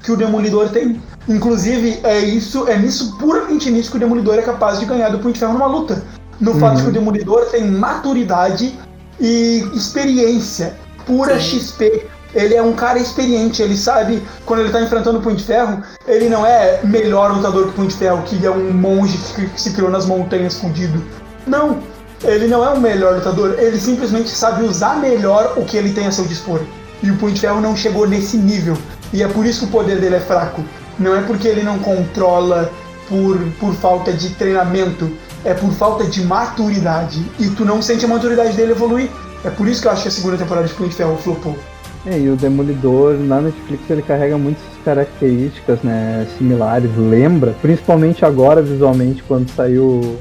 [0.03, 1.01] que o Demolidor tem.
[1.27, 5.19] Inclusive, é isso, é nisso, puramente nisso que o Demolidor é capaz de ganhar do
[5.19, 6.03] Punho de Ferro numa luta.
[6.39, 6.59] No Uhum.
[6.59, 8.77] fato de que o Demolidor tem maturidade
[9.19, 10.75] e experiência.
[11.05, 11.59] Pura Sim.
[11.59, 12.05] XP.
[12.36, 15.82] Ele é um cara experiente, ele sabe, quando ele tá enfrentando o Punho de Ferro,
[16.06, 19.62] ele não é melhor lutador que o Punho de Ferro, que é um monge que,
[19.62, 21.02] se criou nas montanhas fudido.
[21.48, 21.80] Não,
[22.21, 26.08] ele não é o melhor lutador, ele simplesmente sabe usar melhor o que ele tem
[26.08, 26.60] a seu dispor.
[27.02, 28.78] E o Punho de Ferro não chegou nesse nível.
[29.13, 30.62] E é por isso que o poder dele é fraco.
[31.00, 32.69] Não é porque ele não controla
[33.08, 35.10] por, por falta de treinamento,
[35.45, 37.24] é por falta de maturidade.
[37.39, 39.10] E tu não sente a maturidade dele evoluir.
[39.43, 41.58] É por isso que eu acho que a segunda temporada de Punho de Ferro flopou.
[42.05, 48.61] É, e o Demolidor na Netflix ele carrega muitas características né, similares, lembra, principalmente agora
[48.61, 50.17] visualmente, quando saiu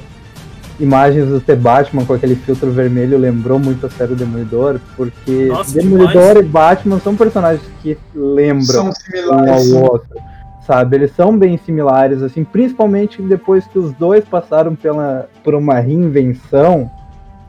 [0.80, 5.74] imagens do The Batman com aquele filtro vermelho, lembrou muito a série Demolidor, porque Nossa,
[5.74, 6.38] Demolidor demais.
[6.38, 8.92] e Batman são personagens que lembram São
[9.30, 10.18] um ao outro,
[10.66, 10.96] sabe?
[10.96, 16.90] Eles são bem similares, assim, principalmente depois que os dois passaram pela, por uma reinvenção,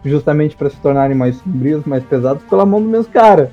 [0.04, 3.52] justamente para se tornarem mais sombrios, mais pesados, pela mão do mesmo cara,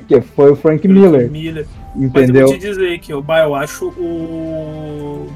[0.08, 1.66] que foi o Frank Miller, Miller.
[1.94, 2.46] Mas eu entendeu?
[2.48, 5.26] vou te dizer que eu, bah, eu acho o.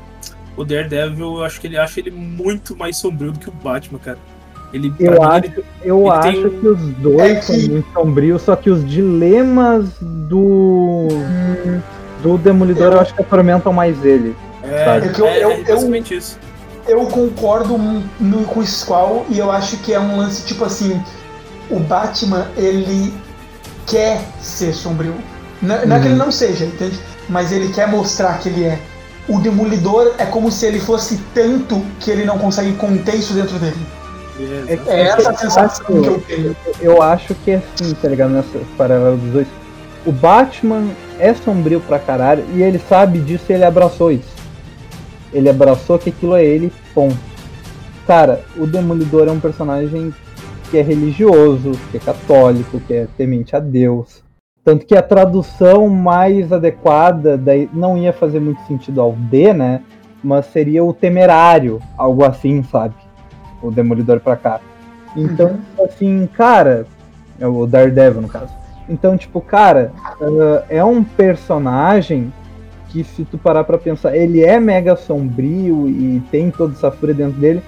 [0.56, 3.98] O Daredevil, eu acho que ele acha ele muito mais sombrio do que o Batman,
[3.98, 4.18] cara.
[4.72, 7.92] Ele, Eu acho, ele- eu ele acho tem que os dois É que- são muito
[7.92, 11.08] sombrios, só que os dilemas do
[12.22, 14.34] do Demolidor eu acho que atormentam mais ele.
[14.62, 15.06] é, sabe?
[15.06, 16.38] É que eu- é, eu- é basicamente isso.
[16.88, 17.76] Eu concordo
[18.18, 21.00] no, com o Squall e eu acho que é um lance tipo assim:
[21.70, 23.12] o Batman ele
[23.86, 25.14] quer ser sombrio.
[25.62, 26.26] Não, não é que ele Uhum.
[26.26, 26.98] não seja, entende?
[27.28, 28.78] Mas ele quer mostrar que ele é.
[29.28, 33.58] O Demolidor é como se ele fosse tanto que ele não consegue conter isso dentro
[33.58, 33.76] dele.
[34.38, 36.56] É, É- essa a eu sensação acho- que eu tenho.
[36.80, 38.30] Eu acho que é assim, tá ligado?
[38.30, 39.46] Nessa paralela dos dois.
[40.04, 40.84] O Batman
[41.18, 44.36] é sombrio pra caralho e ele sabe disso e ele abraçou isso.
[45.32, 47.16] Ele abraçou que aquilo é ele, ponto.
[48.06, 50.14] Cara, o Demolidor é um personagem
[50.70, 54.22] que é religioso, que é católico, que é temente a Deus.
[54.64, 59.82] Tanto que a tradução mais adequada daí não ia fazer muito sentido ao D, né?
[60.24, 62.94] Mas seria o temerário, algo assim, sabe?
[63.62, 64.60] O Demolidor pra cá.
[65.16, 66.84] Então, assim, cara,
[67.38, 68.52] é o Daredevil no caso.
[68.88, 72.32] Então, tipo, cara, ah, é um personagem
[72.88, 77.14] que se tu parar pra pensar, ele é mega sombrio e tem toda essa fúria
[77.14, 77.62] dentro dele.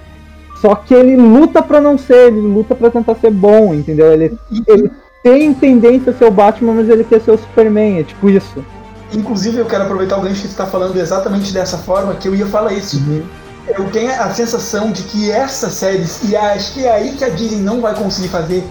[0.61, 4.11] Só que ele luta pra não ser, ele luta pra tentar ser bom, entendeu?
[4.11, 4.91] Ele, ele
[5.23, 8.63] tem tendência a ser o Batman, mas ele quer ser o Superman, é tipo isso.
[9.13, 12.35] Inclusive, eu quero aproveitar o gancho que você está falando exatamente dessa forma, que eu
[12.35, 13.01] ia falar isso.
[13.67, 17.29] Eu tenho a sensação de que essas séries, e acho que é aí que a
[17.29, 18.63] Disney não vai conseguir fazer,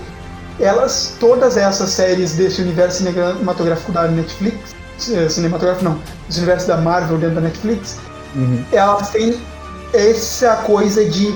[0.60, 4.74] elas, todas essas séries desse universo cinematográfico da Netflix,
[5.12, 5.98] eh, cinematográfico não,
[6.28, 7.98] esse universo da Marvel dentro da Netflix,
[8.34, 8.62] Uhum.
[8.72, 9.34] elas têm
[9.94, 11.34] essa coisa de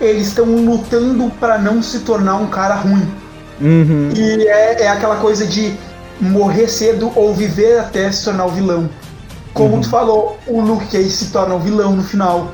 [0.00, 3.06] eles estão lutando para não se tornar um cara ruim.
[3.60, 4.10] Uhum.
[4.14, 5.74] E é, é aquela coisa de
[6.20, 8.88] morrer cedo ou viver até se tornar o vilão.
[9.52, 9.80] Como Uhum.
[9.80, 12.48] tu falou, o Luke Cage se torna o vilão no final.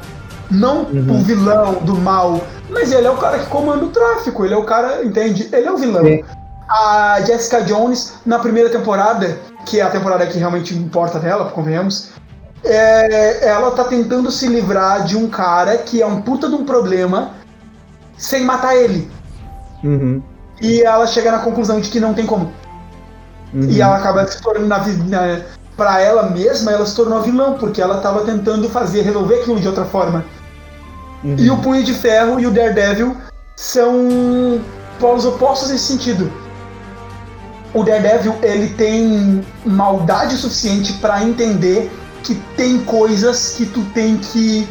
[0.50, 1.20] Não Uhum.
[1.20, 4.56] o vilão do mal, mas ele é o cara que comanda o tráfico, ele é
[4.56, 5.48] o cara, entende?
[5.52, 6.04] Ele é o vilão.
[6.04, 6.22] Sim.
[6.68, 12.10] A Jessica Jones, na primeira temporada, que é a temporada que realmente importa dela, convenhamos,
[12.64, 16.64] é, ela tá tentando se livrar de um cara que é um puta de um
[16.64, 17.32] problema
[18.16, 19.10] sem matar ele.
[19.82, 20.22] Uhum.
[20.60, 22.52] E ela chega na conclusão de que não tem como.
[23.54, 23.68] Uhum.
[23.68, 24.78] E ela acaba se tornando na,
[25.26, 25.40] na,
[25.76, 29.66] pra ela mesma, ela se tornou vilã, porque ela tava tentando fazer, resolver aquilo de
[29.66, 30.24] outra forma.
[31.24, 31.36] Uhum.
[31.38, 33.16] E o Punho de Ferro e o Daredevil
[33.56, 34.60] são
[34.98, 36.30] polos opostos nesse sentido.
[37.72, 41.90] O Daredevil, ele tem maldade suficiente pra entender
[42.22, 44.68] que tem coisas que tu tem que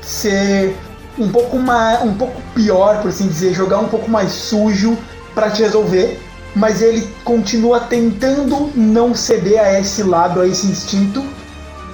[0.00, 0.76] ser
[1.18, 4.96] um pouco mais, um pouco pior, por assim dizer, jogar um pouco mais sujo
[5.34, 6.20] pra te resolver,
[6.54, 11.24] mas ele continua tentando não ceder a esse lado, a esse instinto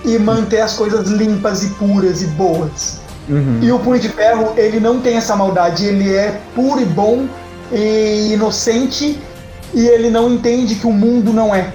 [0.04, 3.00] e manter as coisas limpas e puras e boas.
[3.28, 3.58] Uhum.
[3.62, 7.26] E o Punho de Ferro, ele não tem essa maldade, ele é puro e bom
[7.72, 9.18] e inocente
[9.72, 11.72] e ele não entende que o mundo não é,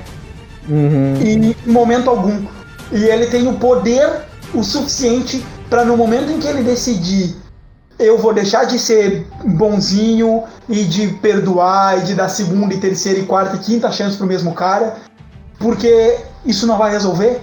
[0.68, 1.16] Uhum.
[1.22, 2.42] em momento algum.
[2.92, 4.10] E ele tem o poder
[4.54, 7.36] o suficiente para no momento em que ele decidir
[7.98, 13.20] eu vou deixar de ser bonzinho e de perdoar e de dar segunda e terceira
[13.20, 14.96] e quarta e quinta chance pro mesmo cara,
[15.58, 17.40] porque isso não vai resolver.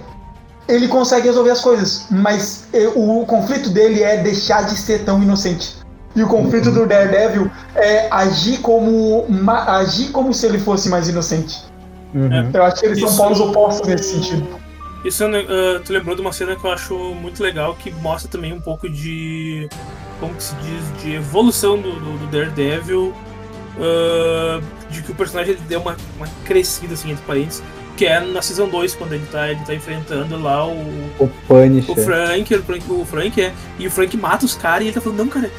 [0.67, 5.75] Ele consegue resolver as coisas, mas o conflito dele é deixar de ser tão inocente.
[6.15, 11.09] E o conflito do Daredevil é agir como ma- agir como se ele fosse mais
[11.09, 11.63] inocente.
[12.13, 12.51] Uhum.
[12.53, 14.47] Eu acho que eles Isso- são polos opostos nesse sentido.
[15.03, 18.53] Isso uh, tu lembrou de uma cena que eu acho muito legal, que mostra também
[18.53, 19.67] um pouco de.
[20.19, 21.01] Como que se diz?
[21.03, 23.13] De evolução do, do, do Daredevil.
[23.77, 27.63] uh, de que o personagem deu uma, uma crescida, assim, entre parênteses.
[27.97, 30.71] Que é na Season 2, quando ele tá, ele tá enfrentando lá o,
[31.19, 31.91] O Punisher.
[31.91, 33.53] o Frank, o Frank, o Frank é.
[33.77, 35.51] E o Frank mata os caras e ele tá falando, não, cara,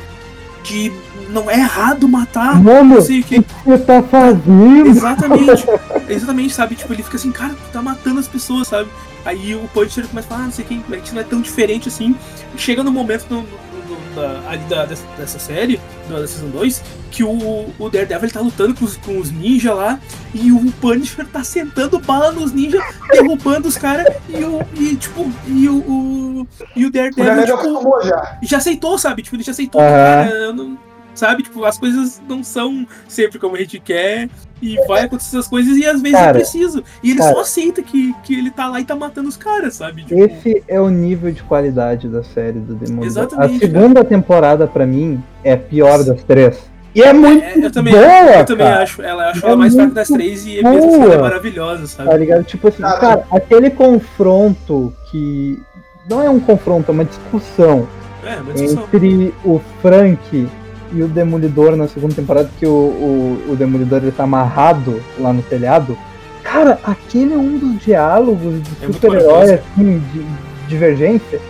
[0.64, 0.92] que
[1.30, 2.61] não é errado matar.
[2.61, 3.40] Mano, Não o sei o que.
[3.40, 4.87] que você tá fazendo?
[4.88, 5.64] Exatamente.
[6.09, 6.74] exatamente, sabe?
[6.74, 8.88] Tipo, ele fica assim, cara, tu tá matando as pessoas, sabe?
[9.24, 11.40] Aí o Punisher começa a falar, ah, não sei quem, a gente não é tão
[11.40, 12.14] diferente assim.
[12.56, 16.82] Chega no momento do, do, do, da, ali da, dessa, dessa série, da Season 2,
[17.10, 19.98] que o, o Daredevil tá lutando com os, com os ninjas lá,
[20.34, 22.82] e o Punisher tá sentando bala nos ninjas,
[23.12, 24.60] derrubando os caras, e o.
[24.74, 25.76] E, tipo, e o.
[25.78, 28.38] o e o O Daredevil, Daredevil tipo, já.
[28.42, 29.22] já aceitou, sabe?
[29.22, 29.90] Tipo, ele já aceitou, Aham.
[29.90, 30.78] cara, eu não-
[31.14, 31.42] sabe?
[31.42, 34.29] Tipo, as coisas não são sempre como a gente quer
[34.62, 36.83] e vai acontecer essas coisas e às vezes Cara, é preciso.
[37.03, 37.35] E ele cara.
[37.35, 40.05] só aceita que, que ele tá lá e tá matando os caras, sabe?
[40.05, 43.05] Tipo, Esse é o nível de qualidade da série do Demolidor.
[43.07, 46.59] Exatamente, A segunda temporada, pra mim, é a pior das três.
[46.94, 48.83] E é muito é, eu também, boa, eu também cara.
[48.85, 49.03] acho.
[49.03, 52.09] Ela acho É ela mais fraca das três e mesmo assim ela é maravilhosa, sabe?
[52.09, 52.44] Tá ligado?
[52.44, 53.00] Tipo assim, Cara.
[53.00, 55.61] cara, aquele confronto que.
[56.09, 57.88] Não é um confronto, é uma discussão
[58.22, 58.85] É, uma discussão.
[58.92, 60.48] entre o Frank
[60.94, 65.33] e o Demolidor na segunda temporada, que o, o, o Demolidor ele tá amarrado lá
[65.33, 65.96] no telhado.
[66.42, 70.24] Cara, aquele é um dos diálogos de É super-herói, assim, de
[70.68, 71.40] divergência,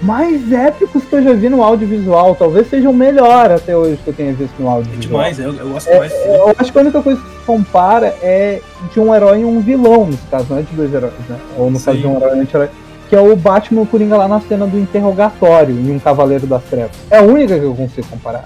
[0.00, 2.34] mais épicos que eu já vi no audiovisual.
[2.34, 5.00] Talvez seja o melhor até hoje que eu tenha visto no É audiovisual.
[5.24, 6.12] demais, eu, eu gosto É, mais.
[6.12, 8.60] eu acho que a única coisa que se compara é
[8.92, 11.36] de um herói e um vilão, nesse caso, não é de dois heróis, né?
[11.58, 12.02] Ou no caso Sim.
[12.02, 12.68] de um herói e um anti-herói.
[13.08, 16.46] Que é o Batman e o Coringa lá na cena do interrogatório, em um Cavaleiro
[16.46, 16.92] das Trevas.
[17.10, 18.44] É a única que eu consigo comparar.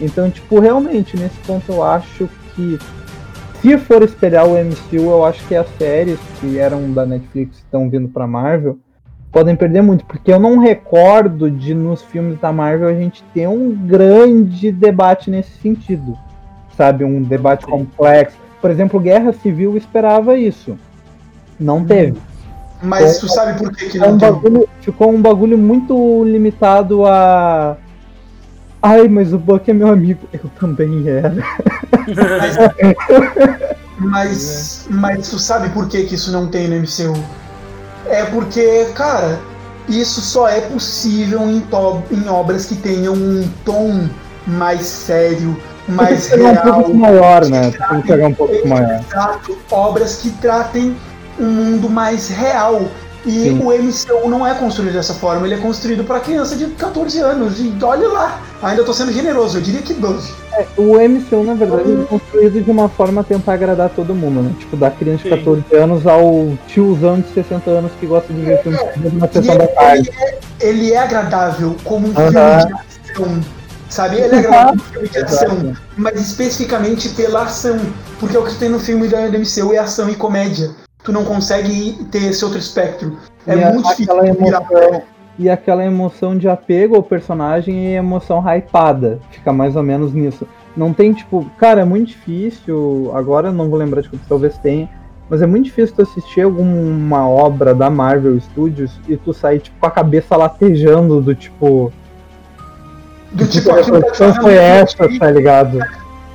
[0.00, 2.78] Então, tipo, realmente, nesse ponto eu acho que
[3.60, 7.60] se for espelhar o MCU, eu acho que as séries que eram da Netflix e
[7.60, 8.78] estão vindo pra Marvel
[9.30, 13.46] podem perder muito, porque eu não recordo de nos filmes da Marvel a gente ter
[13.48, 16.16] um grande debate nesse sentido.
[16.76, 17.70] Sabe, um debate Sim.
[17.70, 18.38] complexo.
[18.60, 20.78] Por exemplo, Guerra Civil esperava isso.
[21.58, 22.18] Não teve.
[22.82, 24.32] Mas tu sabe por que, que um, não tem?
[24.32, 27.76] bagulho, ficou um bagulho muito limitado a.
[28.82, 30.26] Ai, mas o Buck é meu amigo.
[30.32, 31.34] Eu também era.
[34.02, 37.22] Mas, mas tu sabe por que, que isso não tem no MCU?
[38.06, 39.38] É porque, cara,
[39.86, 44.08] isso só é possível em, to- em obras que tenham um tom
[44.46, 46.74] mais sério, Tem que mais pegar um real.
[46.76, 47.70] pouco maior, né?
[47.90, 49.04] Tem que pegar um pouco maior.
[49.70, 50.96] Obras que tratem
[51.38, 52.88] um mundo mais real.
[53.26, 53.60] E Sim.
[53.62, 57.60] o MCU não é construído dessa forma, ele é construído para criança de 14 anos.
[57.60, 60.32] E olha lá, ainda tô sendo generoso, eu diria que 12.
[60.76, 64.42] O MCU, na verdade, ele é construído de uma forma a tentar agradar todo mundo,
[64.42, 64.54] né?
[64.58, 65.36] Tipo, da criança de Sim.
[65.36, 68.80] 14 anos ao tiozão de 60 anos que gosta de ver filmes
[69.14, 70.10] na E sessão da ele, tarde.
[70.10, 73.40] ele é, ele é agradável como um filme de ação.
[73.88, 74.16] Sabe?
[74.16, 77.78] Ele é agradável como um filme de ação, mas especificamente pela ação.
[78.18, 80.70] Porque o que tem no filme da MCU é ação e comédia.
[81.02, 83.16] Tu não consegue ter esse outro espectro.
[83.46, 85.02] É E muito difícil aquela emoção,
[85.38, 89.18] e aquela emoção de apego ao personagem e emoção hypada.
[89.30, 90.46] Fica mais ou menos nisso.
[90.76, 93.10] Não tem, tipo, cara, é muito difícil.
[93.14, 94.88] Agora não vou lembrar de que talvez tenha.
[95.28, 99.78] Mas é muito difícil tu assistir alguma obra da Marvel Studios e tu sair, tipo,
[99.78, 101.92] com a cabeça latejando do tipo.
[103.32, 105.78] do tipo tipo, a tá produção foi essa, tá ligado?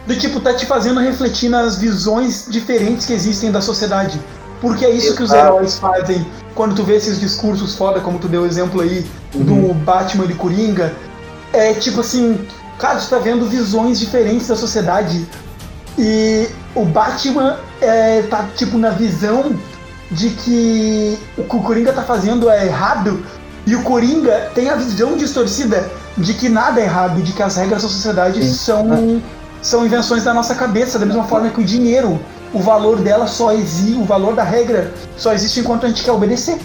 [0.08, 4.20] do tipo tá te fazendo refletir nas visões diferentes que existem da sociedade.
[4.62, 5.48] Porque é isso que os Exato.
[5.48, 9.44] heróis fazem quando tu vê esses discursos foda, como tu deu o exemplo aí Uhum.
[9.68, 10.94] do Batman e Coringa.
[11.52, 12.40] É tipo assim,
[12.80, 15.28] cara, tu tá vendo visões diferentes da sociedade.
[15.98, 19.54] E o Batman é, tá tipo na visão
[20.12, 23.24] de que o que o Coringa tá fazendo é errado.
[23.66, 27.56] E o Coringa tem a visão distorcida de que nada é errado, de que as
[27.58, 28.54] regras da sociedade Sim.
[28.54, 29.22] são,
[29.62, 32.20] são invenções da nossa cabeça, da mesma forma que o dinheiro,
[32.54, 36.12] o valor dela só existe, o valor da regra só existe enquanto a gente quer
[36.12, 36.58] obedecer.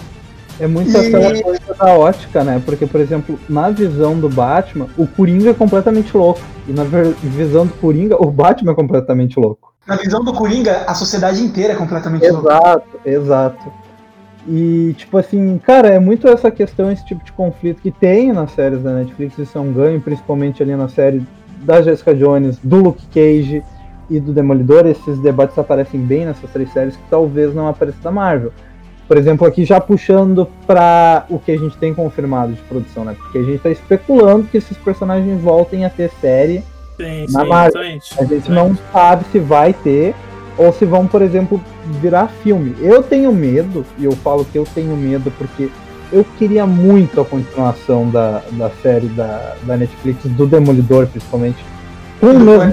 [0.58, 2.62] É muito E- aquela coisa da ótica, né?
[2.64, 6.40] Porque, por exemplo, na visão do Batman, o Coringa é completamente louco.
[6.68, 6.84] E na
[7.22, 9.72] visão do Coringa, o Batman é completamente louco.
[9.86, 12.52] Na visão do Coringa, a sociedade inteira é completamente louca.
[12.52, 13.72] Exato, exato.
[14.46, 18.52] E, tipo assim, cara, é muito essa questão, esse tipo de conflito que tem nas
[18.52, 21.26] séries da Netflix, isso é um ganho, principalmente ali na série
[21.62, 23.62] da Jessica Jones, do Luke Cage
[24.10, 24.86] e do Demolidor.
[24.86, 28.52] Esses debates aparecem bem nessas três séries que talvez não apareçam da Marvel.
[29.06, 33.16] Por exemplo, aqui já puxando pra o que a gente tem confirmado de produção, né?
[33.18, 36.62] Porque a gente tá especulando que esses personagens voltem a ter série
[36.96, 37.82] Sim, Na sim, Marvel.
[37.82, 38.20] exatamente.
[38.20, 40.14] a gente não sabe se vai ter
[40.56, 41.60] ou se vão, por exemplo,
[42.00, 42.76] virar filme.
[42.80, 45.70] Eu tenho medo, e eu falo que eu tenho medo porque
[46.12, 51.64] eu queria muito a continuação da, da série da, da Netflix, do Demolidor, principalmente.
[52.20, 52.72] Com o, Do mesmo,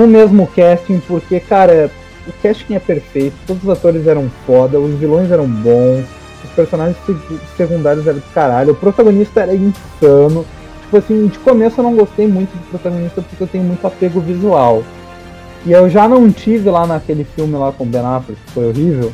[0.00, 1.90] O mesmo casting, porque, cara,
[2.26, 6.06] o casting é perfeito, todos os atores eram foda, os vilões eram bons,
[6.42, 10.46] os personagens sec- secundários eram do caralho, o protagonista era insano.
[10.84, 14.20] Tipo assim, de começo eu não gostei muito do protagonista porque eu tenho muito apego
[14.20, 14.82] visual.
[15.66, 18.68] E eu já não tive lá naquele filme lá com o Ben Affleck, que foi
[18.68, 19.12] horrível,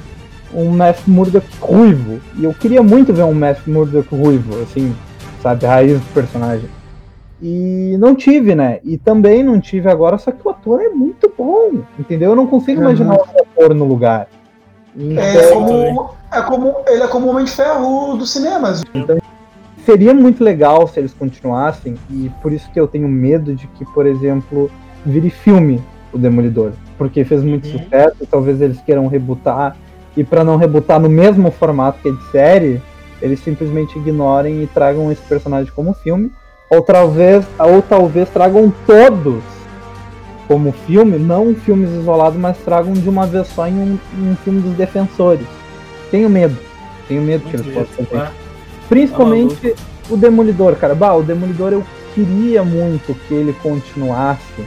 [0.54, 2.20] um Matthew Murdock ruivo.
[2.38, 4.94] E eu queria muito ver um Matthew Murdock ruivo, assim,
[5.42, 6.68] sabe, raiz do personagem.
[7.40, 8.80] E não tive, né?
[8.82, 12.30] E também não tive agora, só que o ator é muito bom, entendeu?
[12.30, 12.86] Eu não consigo Uhum.
[12.86, 14.28] imaginar outro ator no lugar.
[14.96, 16.74] Então, É como, é como.
[16.88, 18.82] Ele é como o Homem de Ferro dos cinemas.
[19.84, 23.84] seria muito legal se eles continuassem, e por isso que eu tenho medo de que,
[23.92, 24.68] por exemplo,
[25.04, 25.80] vire filme
[26.12, 26.72] o Demolidor.
[26.98, 27.78] Porque fez muito Uhum.
[27.78, 29.76] sucesso, e talvez eles queiram rebutar,
[30.16, 32.82] e para não rebutar no mesmo formato que é de série,
[33.22, 36.32] eles simplesmente ignorem e tragam esse personagem como filme,
[36.68, 39.42] ou talvez, ou talvez tragam todos
[40.48, 44.60] como filme, não filmes isolados, mas tragam de uma vez só em um, um filme
[44.60, 45.46] dos defensores.
[46.10, 46.56] Tenho medo.
[47.08, 48.24] Tenho medo que Muito eles medo, possam fazer.
[48.26, 48.32] tá?
[48.88, 49.74] Principalmente
[50.08, 50.94] o Demolidor, cara.
[50.94, 54.64] Bah, o Demolidor eu queria muito que ele continuasse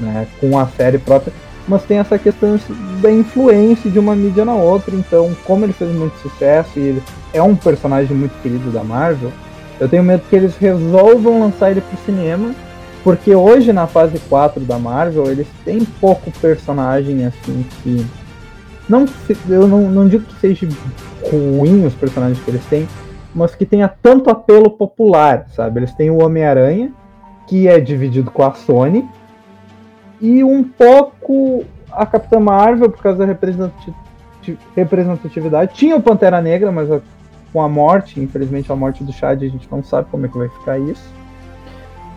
[0.00, 1.32] né, com a série própria,
[1.66, 2.58] mas tem essa questão
[3.00, 4.94] da influência de uma mídia na outra.
[4.94, 7.02] Então, como ele fez muito sucesso e ele
[7.32, 9.32] é um personagem muito querido da Marvel,
[9.80, 12.54] eu tenho medo que eles resolvam lançar ele pro cinema,
[13.02, 18.04] porque hoje na fase 4 da Marvel eles têm pouco personagem assim que.
[18.88, 19.06] Não,
[19.48, 20.68] eu não, não digo que seja
[21.30, 22.86] ruim os personagens que eles têm,
[23.34, 25.80] mas que tenha tanto apelo popular, sabe?
[25.80, 26.92] Eles têm o Homem-Aranha,
[27.46, 29.08] que é dividido com a Sony,
[30.20, 33.94] e um pouco a Capitã Marvel, por causa da representati-
[34.76, 35.74] representatividade.
[35.74, 37.00] Tinha o Pantera Negra, mas a-
[37.54, 40.36] com a morte, infelizmente a morte do Chad, a gente não sabe como é que
[40.36, 41.08] vai ficar isso.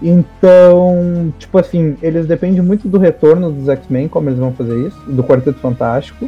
[0.01, 4.99] Então, tipo assim, eles dependem muito do retorno dos X-Men, como eles vão fazer isso,
[5.07, 6.27] do Quarteto Fantástico.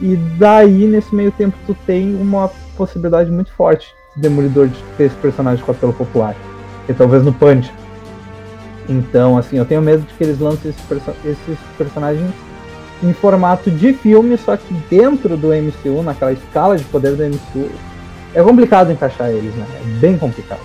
[0.00, 5.04] E daí, nesse meio tempo, tu tem uma possibilidade muito forte de Demolidor de ter
[5.04, 6.36] esse personagem com apelo popular.
[6.86, 7.72] E talvez no Punch.
[8.88, 12.30] Então, assim, eu tenho medo de que eles lancem esses, perso- esses personagens
[13.02, 17.70] em formato de filme, só que dentro do MCU, naquela escala de poder do MCU,
[18.38, 19.66] é complicado encaixar eles, né?
[19.80, 20.60] É bem complicado.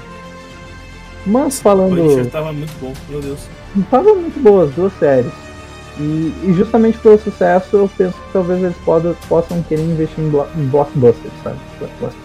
[1.26, 1.96] Mas O falando.
[1.96, 3.40] Punisher tava muito bom, meu Deus.
[3.78, 5.32] Estavam muito boas, duas séries.
[6.00, 10.30] E, e justamente pelo sucesso, eu penso que talvez eles poda- possam querer investir em,
[10.30, 11.58] blo em blockbusters, sabe?
[11.80, 12.24] Blockbusters.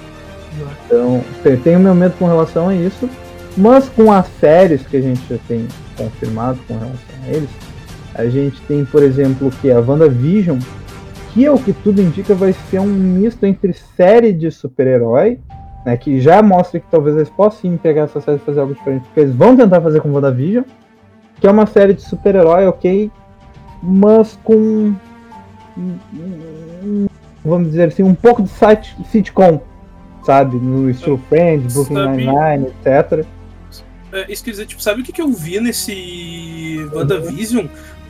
[0.86, 3.08] Então, te- tenho meu medo com relação a isso.
[3.56, 5.66] Mas com as séries que a gente já tem
[5.96, 7.48] confirmado com relação a eles,
[8.14, 10.58] a gente tem, por exemplo, que a WandaVision,
[11.36, 15.38] que é o que tudo indica vai ser um misto entre série de super-herói,
[15.84, 18.72] né, que já mostra que talvez eles possam sim pegar essa série e fazer algo
[18.72, 20.64] diferente, porque eles vão tentar fazer com WandaVision,
[21.38, 23.10] que é uma série de super-herói, ok,
[23.82, 24.94] mas com
[27.44, 29.60] vamos dizer assim, um pouco de site, sitcom,
[30.24, 30.56] sabe?
[30.56, 33.26] No estilo Friends, Brooklyn Nine-Nine, etc.
[34.10, 37.66] É, isso quer dizer, tipo, sabe o que, que eu vi nesse WandaVision?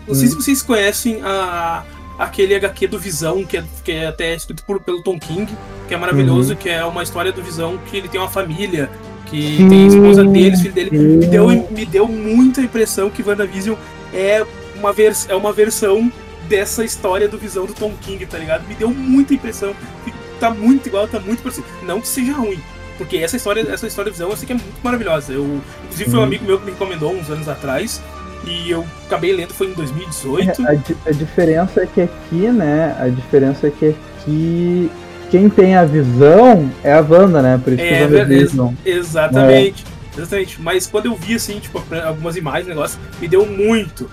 [0.06, 1.82] Não sei se vocês conhecem a,
[2.18, 5.52] aquele HQ do Visão, que é, que é até escrito por, pelo Tom King,
[5.88, 6.56] que é maravilhoso, Uhum.
[6.56, 8.90] que é uma história do Visão que ele tem uma família,
[9.26, 10.90] que tem a esposa dele, os filhos dele.
[10.90, 11.16] sim.
[11.18, 13.76] Me deu, me deu muita impressão que WandaVision
[14.14, 14.44] é
[14.76, 16.10] uma, vers, é uma versão
[16.48, 18.66] dessa história do Visão do Tom King, tá ligado?
[18.68, 21.66] Me deu muita impressão que tá muito igual, tá muito parecido.
[21.82, 22.60] Não que seja ruim,
[22.96, 25.32] porque essa história, essa história do Visão eu sei que é muito maravilhosa.
[25.32, 26.26] Eu, inclusive foi um Uhum.
[26.26, 28.00] amigo meu que me recomendou uns anos atrás,
[28.46, 30.66] e eu acabei lendo, foi em 2018.
[30.66, 32.96] A, di- a diferença é que aqui, né?
[33.00, 33.88] A diferença é que
[34.20, 34.90] aqui
[35.30, 37.60] quem tem a visão é a Wanda, né?
[37.62, 38.32] Por isso É, que a verdade.
[38.34, 38.74] WandaVision.
[38.84, 39.84] Exatamente.
[40.16, 40.60] Exatamente.
[40.62, 44.08] Mas quando eu vi, assim, tipo, algumas imagens, negócio, me deu muito,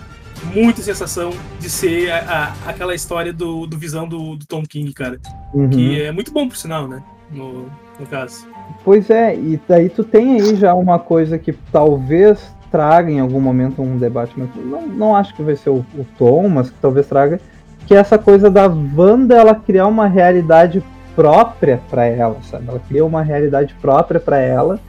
[0.53, 4.91] muita sensação de ser a, a- aquela história do, do visão do, do Tom King,
[4.93, 5.19] cara.
[5.53, 5.69] Uhum.
[5.69, 7.01] Que é muito bom, por sinal, né?
[7.31, 7.67] No,
[7.99, 8.47] no caso.
[8.83, 12.39] Pois é, e daí tu tem aí já uma coisa que talvez
[12.73, 16.03] traga em algum momento um debate, mas não, não acho que vai ser o, o
[16.17, 17.39] tom, mas que talvez traga,
[17.85, 20.83] que é essa coisa da Wanda ela criar uma realidade
[21.15, 22.65] própria para ela, sabe?
[22.67, 24.79] Ela cria uma realidade própria para ela,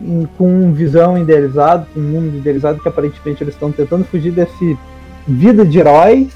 [0.00, 4.32] em- com um visão idealizado, com um mundo idealizado que aparentemente eles estão tentando fugir
[4.32, 4.78] desse
[5.28, 6.32] vida de heróis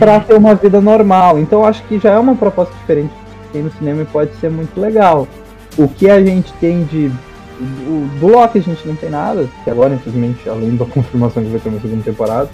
[0.00, 1.38] para ter uma vida normal.
[1.38, 3.12] Então acho que já é uma proposta diferente
[3.46, 5.28] que tem no cinema e pode ser muito legal.
[5.76, 7.12] O que a gente tem de.
[7.58, 11.50] Do, do Loki a gente não tem nada, que agora, infelizmente, além da confirmação que
[11.50, 12.48] vai ter uma segunda temporada.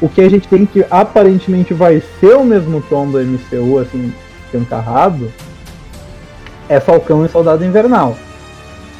[0.00, 4.12] O que a gente tem que aparentemente vai ser o mesmo tom do MCU, assim,
[4.52, 5.32] encarrado,
[6.68, 8.16] é Falcão e Soldado Invernal.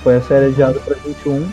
[0.02, 1.46] Foi a série adiada pra 21.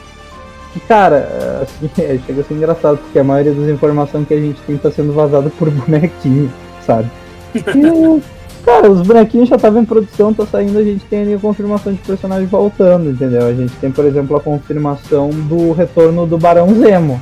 [0.74, 4.40] Que, cara, assim, é, chega a ser engraçado, porque a maioria das informações que a
[4.40, 6.52] gente tem tá sendo vazada por bonequinho,
[6.86, 7.10] sabe?
[8.66, 11.92] Cara, os bonequinhos já estavam em produção, tá saindo, a gente tem ali a confirmação
[11.92, 13.46] de personagem voltando, entendeu?
[13.46, 17.20] A gente tem, por exemplo, a confirmação do retorno do Barão Zemo.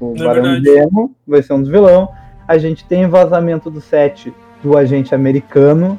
[0.00, 0.64] O É Barão verdade.
[0.64, 2.08] Zemo vai ser um dos vilões.
[2.48, 5.96] A gente tem vazamento do set do agente americano,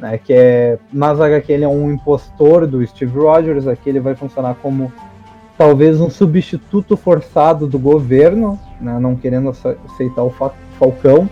[0.00, 4.14] né, que é nas HQ ele é um impostor do Steve Rogers, aqui ele vai
[4.16, 4.92] funcionar como
[5.56, 11.30] talvez um substituto forçado do governo, né, não querendo ace- aceitar o Fa- Falcão,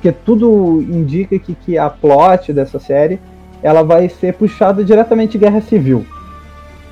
[0.00, 3.20] porque tudo indica que, que a plot dessa série
[3.62, 6.06] ela vai ser puxada diretamente de Guerra Civil,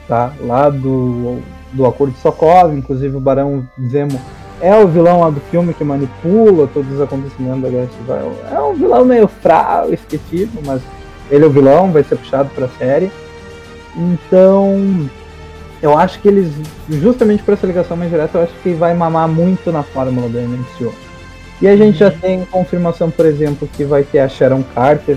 [0.06, 0.30] tá?
[0.42, 1.38] Lá do,
[1.72, 4.20] do Acordo de Sokovia, inclusive o Barão Zemo
[4.60, 8.32] é o vilão lá do filme que manipula todos os acontecimentos da Guerra Civil.
[8.52, 10.82] É um vilão meio fraco, esquecido, mas
[11.30, 13.10] ele é o vilão, vai ser puxado pra série.
[13.96, 15.08] Então,
[15.80, 16.52] eu acho que eles,
[16.90, 20.38] justamente por essa ligação mais direta, eu acho que vai mamar muito na fórmula do
[20.38, 21.07] MCU.
[21.60, 25.16] E a gente já tem confirmação, por exemplo, que vai ter a Sharon Carter,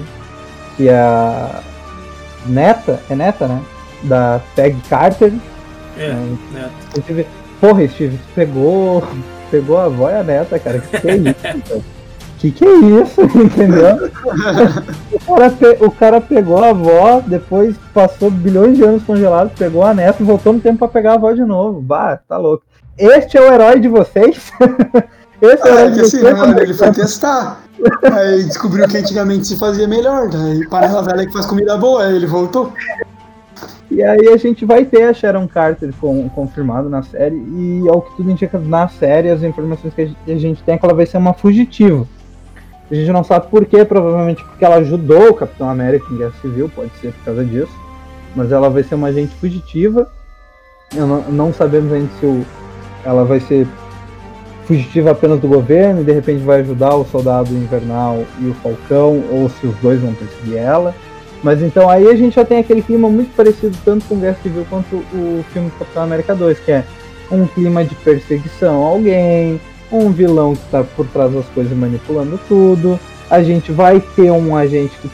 [0.75, 1.61] que é a
[2.45, 3.61] neta, é neta, né?
[4.03, 5.31] Da Peg Carter.
[5.97, 6.69] É, né?
[6.89, 7.27] Inclusive,
[7.59, 9.03] porra, Steve, tu pegou,
[9.51, 10.79] pegou a avó e a neta, cara.
[10.79, 11.83] Que que é isso?
[12.41, 13.21] Que que é isso?
[13.37, 14.09] Entendeu?
[15.27, 19.93] O cara, o cara pegou a avó, depois passou bilhões de anos congelado, pegou a
[19.93, 21.79] neta e voltou no tempo pra pegar a avó de novo.
[21.79, 22.63] Bah, tá louco.
[22.97, 24.51] Este é o herói de vocês?
[25.41, 27.61] Esse Ah, é que assim, mano, ele foi testar.
[28.11, 30.29] Aí descobriu que antigamente se fazia melhor.
[30.29, 32.71] Daí panela velha que faz comida boa, aí ele voltou.
[33.89, 38.01] E aí a gente vai ter a Sharon Carter com, confirmado na série, e ao
[38.01, 40.85] que tudo indica na série, as informações que a gente, a gente tem é que
[40.85, 42.07] ela vai ser uma fugitiva.
[42.89, 46.33] A gente não sabe por quê, provavelmente porque ela ajudou o Capitão América em Guerra
[46.41, 47.71] Civil, pode ser por causa disso.
[48.35, 50.09] Mas ela vai ser uma agente fugitiva.
[50.93, 52.45] Não, não sabemos ainda se o,
[53.03, 53.67] ela vai ser
[54.71, 59.21] fugitiva apenas do governo e de repente vai ajudar o Soldado Invernal e o Falcão,
[59.29, 60.95] ou se os dois vão perseguir ela.
[61.43, 64.65] Mas então aí a gente já tem aquele clima muito parecido tanto com Guerra Civil
[64.69, 66.85] quanto o filme Capitão América 2, que é
[67.29, 69.59] um clima de perseguição a alguém,
[69.91, 72.97] um vilão que está por trás das coisas manipulando tudo.
[73.29, 75.09] A gente vai ter um agente que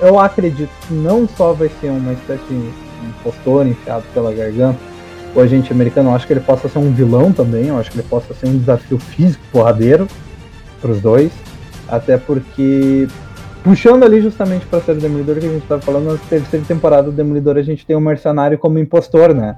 [0.00, 2.70] eu acredito que não só vai ser uma espécie de
[3.06, 4.78] impostor enfiado pela garganta,
[5.34, 7.98] o agente americano, eu acho que ele possa ser um vilão também, eu acho que
[7.98, 10.06] ele possa ser um desafio físico porradeiro
[10.80, 11.32] para os dois,
[11.88, 13.06] até porque
[13.62, 17.12] puxando ali justamente para série Demolidor que a gente estava falando, na terceira temporada do
[17.12, 19.56] Demolidor a gente tem o mercenário como impostor, né?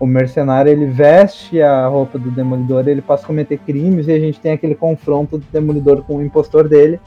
[0.00, 4.18] O mercenário ele veste a roupa do Demolidor, ele passa a cometer crimes e a
[4.18, 7.00] gente tem aquele confronto do Demolidor com o impostor dele.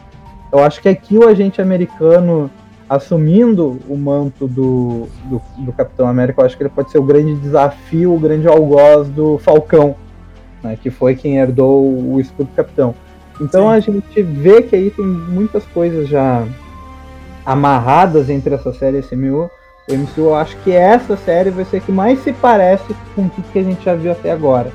[0.52, 2.52] Eu acho que aqui o agente americano
[2.92, 7.04] assumindo o manto do, do, do Capitão América, eu acho que ele pode ser o
[7.04, 9.96] grande desafio, o grande algoz do Falcão,
[10.62, 12.94] né, que foi quem herdou o escudo do Capitão.
[13.40, 13.70] Então Sim.
[13.70, 16.46] a gente vê que aí tem muitas coisas já
[17.46, 19.50] amarradas entre essa série e esse MCU.
[19.90, 23.30] O MCU, eu acho que essa série vai ser a que mais se parece com
[23.30, 24.70] tudo que a gente já viu até agora.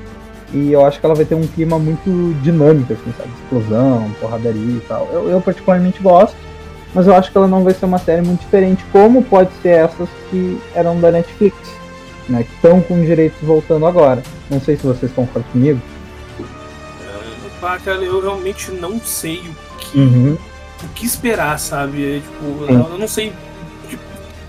[0.51, 3.29] E eu acho que ela vai ter um clima muito dinâmico, assim, sabe?
[3.43, 5.07] Explosão, porradaria e tal.
[5.11, 6.35] Eu, eu particularmente gosto,
[6.97, 9.69] mas eu acho que ela não vai ser uma série muito diferente, como pode ser
[9.69, 11.55] essas que eram da Netflix,
[12.27, 12.41] né?
[12.43, 14.23] Que estão com direitos voltando agora.
[14.49, 15.79] Não sei se vocês concordam comigo.
[17.61, 20.37] Ah, cara, eu realmente não sei o que, Uhum.
[20.83, 22.17] o que esperar, sabe?
[22.17, 23.29] É, tipo, eu eu não sei
[23.83, 23.99] o que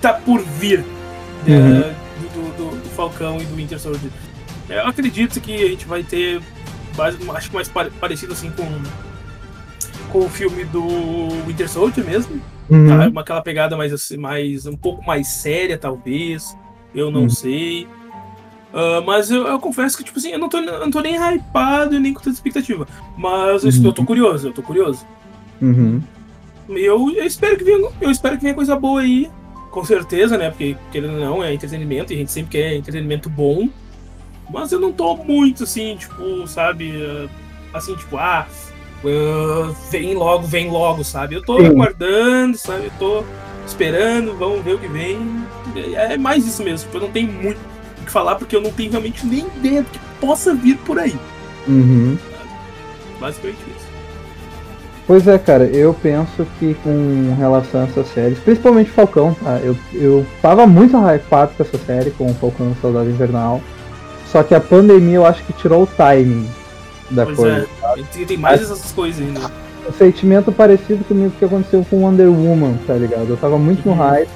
[0.00, 0.84] tá por vir
[1.46, 1.80] é, Uhum.
[2.32, 4.10] do, do- do Falcão e do Winter Soldier.
[4.70, 6.40] Eu acredito que a gente vai ter,
[7.34, 8.64] acho que mais pare- parecido assim com,
[10.08, 10.82] com o filme do
[11.46, 12.40] Winter Soldier mesmo.
[12.70, 12.86] Uhum.
[13.12, 13.20] Tá?
[13.20, 16.56] Aquela pegada mais, assim, mais um pouco mais séria, talvez.
[16.94, 17.28] Eu não Uhum.
[17.30, 17.86] sei.
[18.72, 21.16] Ah, mas eu, eu confesso que, tipo assim, eu não tô, eu não tô nem
[21.16, 22.86] hypado e nem com tanta expectativa.
[23.16, 23.84] Mas Uhum.
[23.86, 25.06] eu tô curioso, eu tô curioso.
[25.60, 26.02] Uhum.
[26.68, 29.30] Eu, eu espero que venha, eu espero que venha coisa boa aí.
[29.70, 30.50] Com certeza, né?
[30.50, 33.68] Porque, querendo ou não, é entretenimento e a gente sempre quer entretenimento bom.
[34.50, 36.92] Mas eu não tô muito assim, tipo, sabe?
[37.02, 37.28] ah,
[37.74, 38.46] Assim, tipo, ah,
[39.04, 41.34] ah, vem logo, vem logo, sabe?
[41.34, 41.66] Eu tô Sim.
[41.66, 42.86] aguardando, sabe?
[42.86, 43.24] Eu tô
[43.66, 45.18] esperando, vamos ver o que vem.
[45.94, 47.58] É mais isso mesmo, tipo, eu não tenho muito
[48.00, 50.98] o que falar porque eu não tenho realmente nem ideia do que possa vir por
[50.98, 51.16] aí.
[51.66, 52.18] Uhum.
[53.20, 53.88] Basicamente isso.
[55.06, 59.58] Pois é, cara, eu penso que com relação a essas séries, principalmente Falcão, tá?
[59.58, 63.62] Eu, eu tava muito hypado com essa série, com o Falcão Soldado Invernal.
[64.26, 66.46] Só que a pandemia eu acho que tirou o timing
[67.10, 67.66] da Pois coisa.
[67.96, 69.40] é, tem, mais essas coisas ainda.
[69.88, 73.28] Um sentimento parecido comigo que aconteceu com Wonder Woman, tá ligado?
[73.30, 73.98] Eu tava muito no Uhum.
[73.98, 74.28] hype,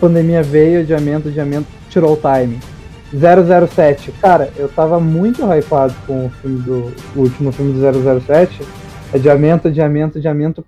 [0.00, 2.60] pandemia veio, adiamento, adiamento, tirou o timing.
[3.12, 7.80] 007, cara, eu tava muito hypado com o filme do o último filme do
[8.20, 8.60] 007.
[9.12, 10.64] Adiamento, adiamento, adiamento.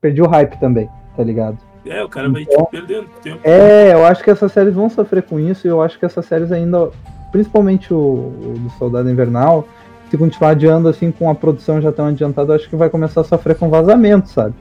[0.00, 1.58] Perdi o hype também, tá ligado?
[1.86, 3.40] É, o cara vai Então- tipo, perdendo tempo.
[3.44, 6.24] É, eu acho que essas séries vão sofrer com isso e eu acho que essas
[6.26, 6.90] séries ainda,
[7.32, 9.66] principalmente o, o do Soldado Invernal,
[10.10, 13.24] se continuar adiando assim com a produção já tão adiantada, acho que vai começar a
[13.24, 14.54] sofrer com vazamento, sabe?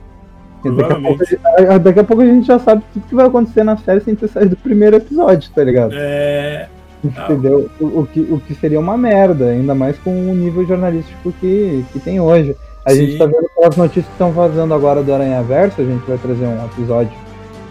[0.63, 3.77] Daqui a, pouco, daqui a pouco a gente já sabe tudo que vai acontecer na
[3.77, 5.93] série sem ter saído do primeiro episódio, tá ligado?
[5.95, 6.67] É.
[7.03, 7.69] Entendeu?
[7.79, 11.85] O, o que, o que seria uma merda, ainda mais com o nível jornalístico que,
[11.93, 12.55] que tem hoje.
[12.83, 13.05] A Sim.
[13.05, 16.17] gente tá vendo aquelas notícias que estão vazando agora do Aranha Verso, a gente vai
[16.17, 17.13] trazer um episódio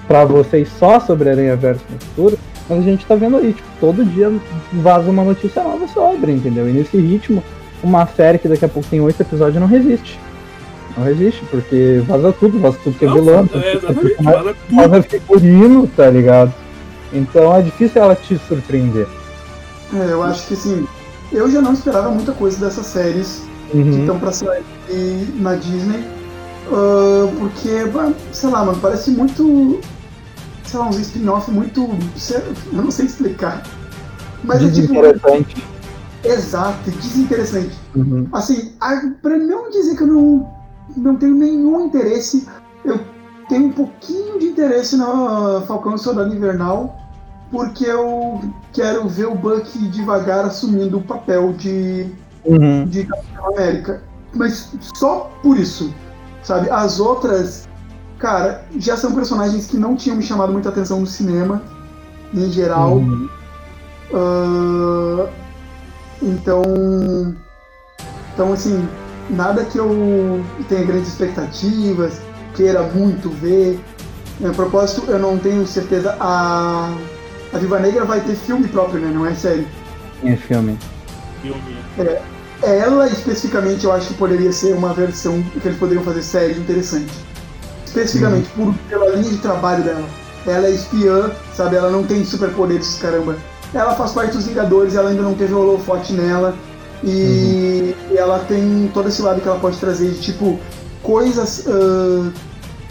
[0.06, 3.68] pra vocês só sobre Aranha Verso no futuro, mas a gente tá vendo aí, tipo,
[3.80, 4.32] todo dia
[4.74, 6.68] vaza uma notícia nova sobre, entendeu?
[6.68, 7.42] E nesse ritmo,
[7.82, 10.18] uma série que daqui a pouco tem oito episódios não resiste.
[10.96, 14.22] Não resiste, porque vaza tudo, vaza tudo que é vilão, é, exatamente.
[14.22, 14.76] vaza tudo.
[14.88, 16.52] vaza figurino, tá ligado?
[17.12, 19.06] Então é difícil ela te surpreender.
[19.94, 20.86] É, eu acho que assim,
[21.32, 24.00] eu já não esperava muita coisa dessas séries que Uhum.
[24.00, 24.62] estão pra sair
[25.38, 26.04] na Disney.
[26.72, 27.68] ah, porque,
[28.32, 29.80] sei lá, mano, parece muito.
[30.64, 31.82] Sei lá, uns spin-off muito.
[32.72, 33.62] Eu não sei explicar.
[34.42, 34.94] Mas é tipo.
[36.26, 37.78] Exato, desinteressante.
[37.94, 38.28] Uhum.
[38.32, 40.52] Assim, a, pra não dizer que eu não,
[40.96, 42.46] não tenho nenhum interesse,
[42.84, 43.00] eu
[43.48, 46.96] tenho um pouquinho de interesse no Falcão Soldado Invernal,
[47.50, 48.40] porque eu
[48.72, 52.06] quero ver o Buck devagar assumindo o papel de,
[52.44, 52.84] Uhum.
[52.86, 54.02] de Capitão América.
[54.34, 55.94] Mas só por isso,
[56.42, 56.68] sabe?
[56.70, 57.68] As outras,
[58.18, 61.62] cara, já são personagens que não tinham me chamado muita atenção no cinema,
[62.34, 62.96] em geral.
[62.96, 63.28] Uhum.
[64.12, 65.28] Ah,
[66.22, 67.34] então,
[68.34, 68.88] então assim,
[69.30, 72.20] nada que eu tenha grandes expectativas,
[72.54, 73.78] queira muito ver.
[74.44, 76.16] A propósito, eu não tenho certeza.
[76.20, 76.94] A,
[77.52, 79.10] a Viva Negra vai ter filme próprio, né?
[79.12, 79.66] Não é série.
[80.24, 80.78] É filme.
[81.40, 81.78] Filme.
[82.62, 87.12] Ela especificamente eu acho que poderia ser uma versão que eles poderiam fazer série interessante.
[87.84, 90.08] Especificamente por, pela linha de trabalho dela.
[90.46, 91.76] Ela é espiã, sabe?
[91.76, 93.36] Ela não tem superpoderes, caramba.
[93.76, 96.54] Ela faz parte dos Vingadores, ela ainda não teve o holofote nela.
[97.04, 100.58] E ela tem todo esse lado que ela pode trazer de tipo
[101.02, 102.30] coisas ah,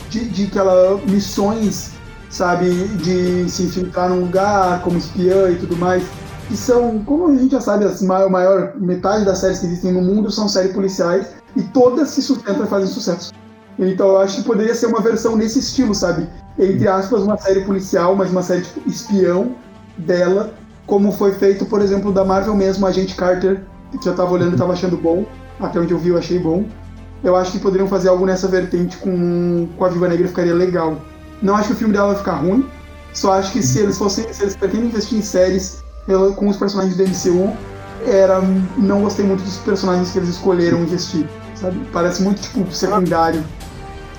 [0.09, 0.99] de, de que ela.
[1.07, 1.91] missões,
[2.29, 2.69] sabe?
[2.69, 6.03] De se infiltrar num lugar como espiã e tudo mais
[6.47, 9.91] que são, como a gente já sabe, as maior, maior metade das séries que existem
[9.91, 13.33] no mundo são séries policiais e todas se sustentam e fazem sucesso.
[13.77, 16.27] Então eu acho que poderia ser uma versão nesse estilo, sabe?
[16.57, 19.55] Entre aspas, uma série policial, mas uma série tipo espião
[19.97, 20.53] dela,
[20.86, 23.61] como foi feito, por exemplo, da Marvel mesmo, Agente Carter,
[24.01, 25.25] que eu tava olhando e tava achando bom,
[25.59, 26.65] até onde eu vi eu achei bom.
[27.23, 30.97] Eu acho que poderiam fazer algo nessa vertente com, com a Viva Negra ficaria legal.
[31.41, 32.67] Não acho que o filme dela vai ficar ruim,
[33.13, 36.57] só acho que se eles fossem, se eles pretendem investir em séries ela- com os
[36.57, 37.51] personagens do MCU,
[38.05, 38.39] era,
[38.77, 41.25] não gostei muito dos personagens que eles escolheram investir,
[41.55, 41.79] sabe?
[41.91, 43.43] Parece muito, tipo, secundário.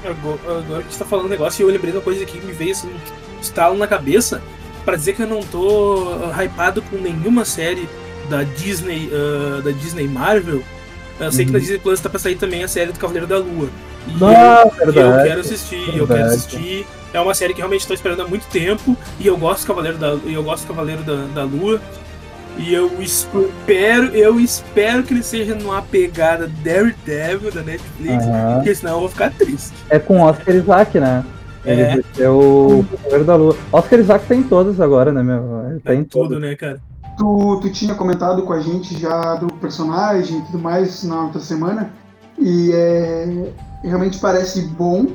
[0.05, 2.53] Agora, agora que você tá falando um negócio, eu lembrei de uma coisa que me
[2.53, 4.41] veio assim, um estalo na cabeça,
[4.87, 7.87] pra dizer que eu não tô ah, hypado com nenhuma série
[8.31, 10.63] da Disney, ah, da Disney Marvel.
[11.21, 11.63] Eu sei que na Uhum.
[11.63, 13.69] Disney Plus tá pra sair também a série do Cavaleiro da Lua.
[14.09, 15.29] E Ah, eu, eu verdade.
[15.29, 16.35] quero assistir, eu quero Verdade.
[16.35, 16.87] assistir.
[17.13, 19.99] É uma série que realmente estou esperando há muito tempo e eu gosto do Cavaleiro
[19.99, 21.81] da, eu gosto do Cavaleiro da, da Lua.
[22.59, 28.55] E eu espero, eu espero que ele seja numa pegada Daredevil da Netflix, Aham.
[28.57, 29.73] porque senão eu vou ficar triste.
[29.91, 31.23] É com Oscar Isaac, né?
[31.67, 32.03] Ele É.
[32.15, 33.57] ser o Cavaleiro da Lua.
[33.73, 35.71] Oscar Isaac tá em todas agora, né, meu?
[35.71, 36.41] Ele tá É em tudo, todas.
[36.41, 36.81] né, cara?
[37.19, 41.41] Tu, tu tinha comentado com a gente já do personagem e tudo mais na outra
[41.41, 41.91] semana,
[42.39, 43.53] e é,
[43.83, 45.07] realmente parece bom.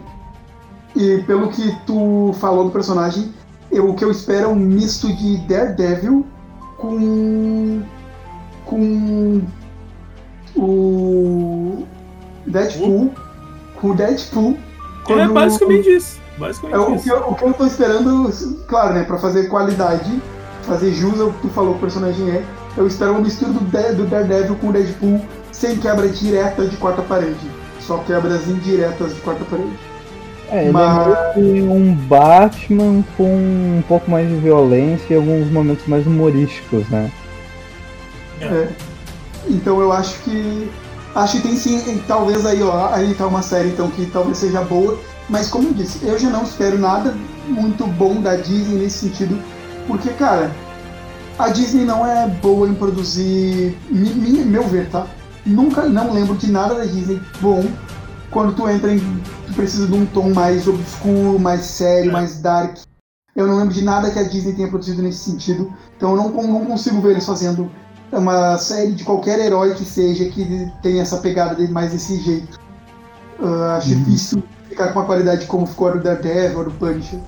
[0.96, 3.32] E pelo que tu falou do personagem,
[3.72, 6.26] eu, o que eu espero é um misto de Daredevil
[6.78, 7.82] com.
[8.66, 9.42] com.
[10.56, 11.86] o.
[12.48, 13.12] Deadpool.
[13.80, 14.58] Com o Deadpool.
[14.58, 16.20] É quando- basicamente isso.
[16.38, 17.04] Basicamente é, o, isso.
[17.04, 18.32] que eu, o que eu tô esperando,
[18.68, 20.22] claro, né, pra fazer qualidade,
[20.64, 22.44] fazer jus ao que tu falou que o personagem é,
[22.78, 26.78] eu espero uma mistura do, De- do Daredevil com o Deadpool sem quebra direta de
[26.78, 27.50] quarta parede.
[27.80, 29.78] Só quebras indiretas de quarta parede.
[30.50, 35.18] É, ele Mas- é meio que um Batman com um pouco mais de violência e
[35.18, 37.12] alguns momentos mais humorísticos, né?
[38.42, 38.68] É.
[39.48, 40.70] Então eu acho que.
[41.14, 44.62] Acho que tem sim, talvez aí, ó, aí tá uma série então que talvez seja
[44.62, 44.98] boa,
[45.32, 47.16] mas como eu disse, eu já não espero nada
[47.48, 49.42] muito bom da Disney nesse sentido,
[49.88, 50.52] porque, cara,
[51.40, 55.08] a Disney não é boa em produzir, mi- mi- meu ver, tá?
[55.46, 57.64] Nunca, não lembro de nada da Disney bom
[58.30, 59.00] quando tu entra em.
[59.48, 62.78] Tu precisa de um tom mais obscuro, mais sério, mais dark.
[63.36, 66.30] Eu não lembro de nada que a Disney tenha produzido nesse sentido, então eu não,
[66.30, 67.72] não consigo ver eles fazendo
[68.12, 72.60] uma série de qualquer herói que seja que tenha essa pegada mais desse jeito.
[73.42, 74.04] Ah, acho Uhum.
[74.04, 77.20] difícil ficar com a qualidade como ficou a do a do Punisher.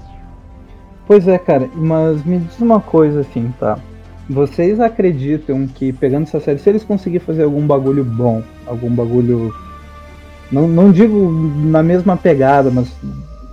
[1.05, 3.77] Pois é, cara, mas me diz uma coisa assim, tá?
[4.29, 9.53] Vocês acreditam que, pegando essa série, se eles conseguirem fazer algum bagulho bom, algum bagulho.
[10.49, 11.29] Não, não digo
[11.65, 12.87] na mesma pegada, mas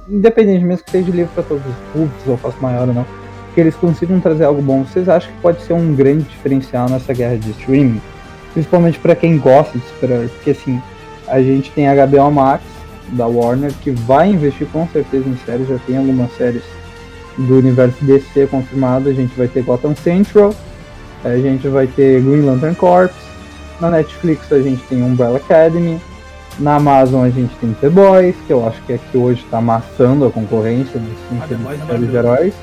[0.09, 3.07] independente mesmo que seja livre para todos os públicos, ou faço maior ou não,
[3.55, 7.12] que eles consigam trazer algo bom, vocês acham que pode ser um grande diferencial nessa
[7.12, 8.01] guerra de streaming?
[8.53, 10.80] Principalmente para quem gosta de super porque assim,
[11.26, 12.62] a gente tem HBO Max
[13.12, 16.62] da Warner que vai investir com certeza em séries, já tem algumas séries
[17.38, 20.54] do universo DC confirmado, a gente vai ter Gotham Central,
[21.24, 23.14] a gente vai ter Green Lantern Corps,
[23.80, 26.00] na Netflix a gente tem Umbrella Academy,
[26.58, 29.58] na Amazon a gente tem The Boys, que eu acho que é que hoje está
[29.58, 32.54] amassando a concorrência dos Ah, é séries de heróis.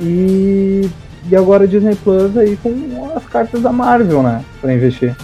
[0.00, 0.88] E,
[1.28, 4.42] e agora Disney Plus aí com as cartas da Marvel, né?
[4.60, 5.14] Pra investir.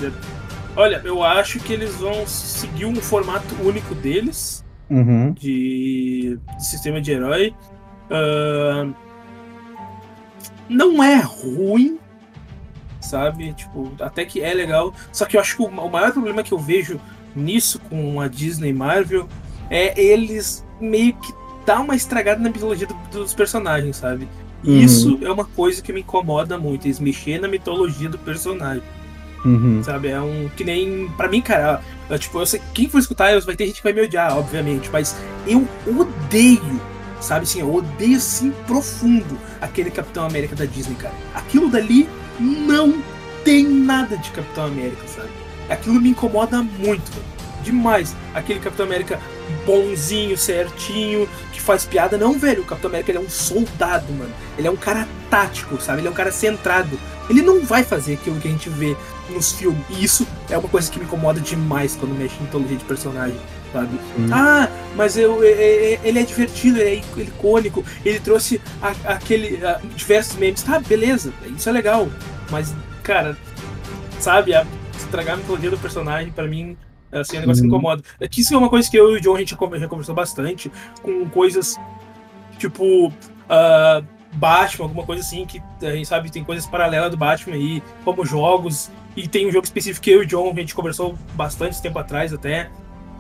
[0.77, 5.33] Olha, eu acho que eles vão seguir um formato único deles, Uhum.
[5.33, 7.55] de, de sistema de herói.
[8.11, 8.93] Ahn,
[10.69, 11.99] não é ruim,
[13.01, 13.53] sabe?
[13.55, 14.93] Tipo, até que é legal.
[15.13, 17.01] Só que eu acho que o, o maior problema que eu vejo
[17.37, 19.29] nisso com a Disney e Marvel
[19.71, 21.33] é eles meio que
[21.65, 24.29] dar uma estragada na mitologia do- dos personagens, sabe?
[24.63, 24.79] E Uhum.
[24.81, 28.83] isso é uma coisa que me incomoda muito, eles mexer na mitologia do personagem.
[29.45, 29.83] Uhum.
[29.83, 30.09] Sabe?
[30.09, 30.49] É um.
[30.57, 31.09] Que nem.
[31.17, 33.83] Pra mim, cara, é, tipo, eu sei, quem for escutar, eu- vai ter gente que
[33.85, 35.15] vai me odiar, obviamente, mas
[35.47, 36.81] eu odeio,
[37.21, 41.15] sabe assim, eu odeio assim profundo aquele Capitão América da Disney, cara.
[41.35, 42.09] Aquilo dali
[42.41, 42.95] não
[43.45, 45.29] tem nada de Capitão América, sabe?
[45.69, 47.13] Aquilo me incomoda muito.
[47.63, 48.15] Demais.
[48.35, 49.19] Aquele Capitão América
[49.65, 52.19] bonzinho, certinho, que faz piada.
[52.19, 54.31] Não, velho, o Capitão América ele é um soldado, mano.
[54.59, 56.01] Ele é um cara tático, sabe?
[56.01, 56.99] Ele é um cara centrado.
[57.29, 58.95] Ele não vai fazer aquilo que a gente vê
[59.31, 59.83] nos filmes.
[59.91, 63.37] E isso é uma coisa que me incomoda demais quando mexe em mitologia de personagem,
[63.73, 63.99] sabe?
[64.19, 64.29] Hum.
[64.33, 65.49] Ah, mas eu, é-
[65.95, 68.61] é- ele é divertido, ele é icônico, ele trouxe
[69.05, 69.61] aquele
[69.97, 70.63] diversos memes.
[70.63, 72.09] Tá, beleza, isso é legal.
[72.51, 73.37] Mas, cara,
[74.21, 74.53] sabe,
[74.97, 76.77] estragar a mitologia do personagem, pra mim,
[77.11, 77.75] assim, é um negócio que Uhum.
[77.77, 78.03] incomoda.
[78.21, 79.81] É que isso é uma coisa que eu e o John a gente já conver-
[79.81, 80.71] já conversou bastante,
[81.03, 81.77] com coisas
[82.59, 83.13] tipo.
[83.49, 84.03] ah,
[84.37, 88.25] Batman, alguma coisa assim, que a gente sabe tem coisas paralelas do Batman aí, como
[88.27, 91.81] jogos, e tem um jogo específico que eu e o John a gente conversou bastante
[91.81, 92.71] tempo atrás até,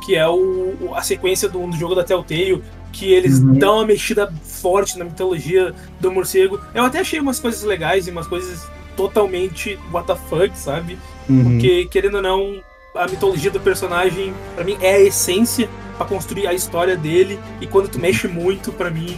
[0.05, 3.55] que é o, a sequência do, do jogo da Telltale, que eles Uhum.
[3.55, 6.61] dão uma mexida forte na mitologia do morcego.
[6.75, 8.67] Eu até achei umas coisas legais e umas coisas
[8.97, 10.99] totalmente what the fuck, sabe?
[11.29, 11.45] Uhum.
[11.45, 12.61] Porque, querendo ou não,
[12.95, 17.67] a mitologia do personagem, pra mim, é a essência pra construir a história dele, e
[17.67, 19.17] quando tu mexe muito, pra mim,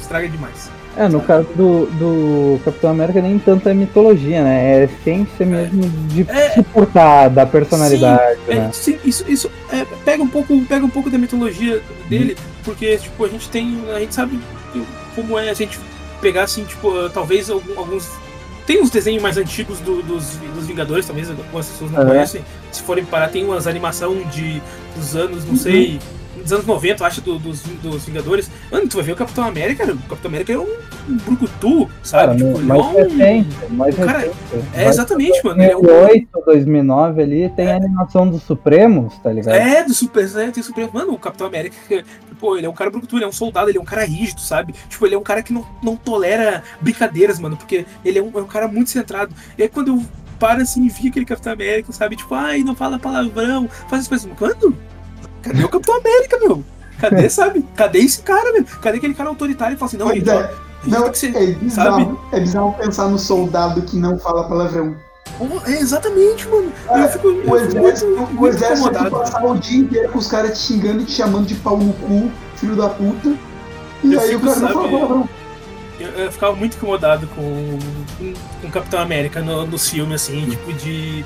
[0.00, 0.70] estraga demais.
[0.96, 4.80] É, no caso do, do Capitão América nem tanto é mitologia, né?
[4.80, 6.50] É essência mesmo de É.
[6.50, 8.70] se portar, da personalidade, É, né?
[8.72, 13.24] sim, isso, isso é, pega um pouco, pega um pouco da mitologia dele, porque tipo
[13.24, 14.38] a gente tem, a gente sabe
[15.16, 15.78] como é a gente
[16.20, 18.08] pegar assim, tipo, uh, talvez alguns
[18.66, 22.06] tem uns desenhos mais antigos do- dos, dos Vingadores, talvez algumas pessoas não É.
[22.06, 22.42] conhecem.
[22.72, 24.62] Se forem parar, tem umas animação de
[24.96, 25.98] dos anos, não sei,
[26.44, 28.48] dos anos 90, eu acho, do- dos, dos Vingadores.
[28.70, 30.68] Mano, tu vai ver o Capitão América, o Capitão América é um,
[31.08, 32.26] um brucutu, sabe?
[32.26, 34.36] Cara, tipo, ele é mais um- recente, mais cara- recente.
[34.74, 35.62] É, exatamente, mano.
[35.62, 39.54] Ele é um 2008, 2009 ali, tem a animação dos Supremos, tá ligado?
[39.56, 40.88] É, do Super, é, tem Super.
[40.92, 41.76] Mano, o Capitão América,
[42.38, 44.40] pô, ele é um cara brucutu, ele é um soldado, ele é um cara rígido,
[44.40, 44.74] sabe?
[44.88, 48.30] Tipo, ele é um cara que não, não tolera brincadeiras, mano, porque ele é um,
[48.34, 49.34] é um cara muito centrado.
[49.56, 50.02] E aí quando eu
[50.38, 52.16] paro assim e vi aquele Capitão América, sabe?
[52.16, 54.30] Tipo, ai, não fala palavrão, faz as coisas.
[54.36, 54.76] Quando?
[55.44, 56.64] Cadê o Capitão América, meu?
[56.98, 57.62] Cadê, sabe?
[57.76, 58.64] Cadê esse cara, meu?
[58.64, 60.54] Cadê aquele cara autoritário e fala assim, não, gente, ó, é.
[60.84, 61.34] Não, que ser.
[61.34, 62.18] é bizarro, sabe?
[62.32, 64.96] é bizarro pensar no soldado que não fala palavrão.
[65.38, 66.72] Pô, É, exatamente, mano.
[66.94, 69.10] eu fico, eu O fico exército, muito, o exército que incomodado.
[69.10, 71.92] passar o dia inteiro com os caras te xingando e te chamando de pau no
[71.94, 73.38] cu, filho da puta.
[74.02, 75.28] E Eu aí fico, o cara não sabe, fala palavrão.
[75.98, 77.78] Eu, eu ficava muito incomodado com,
[78.18, 81.24] com, com Capitão América no, nos filmes, assim, tipo, de.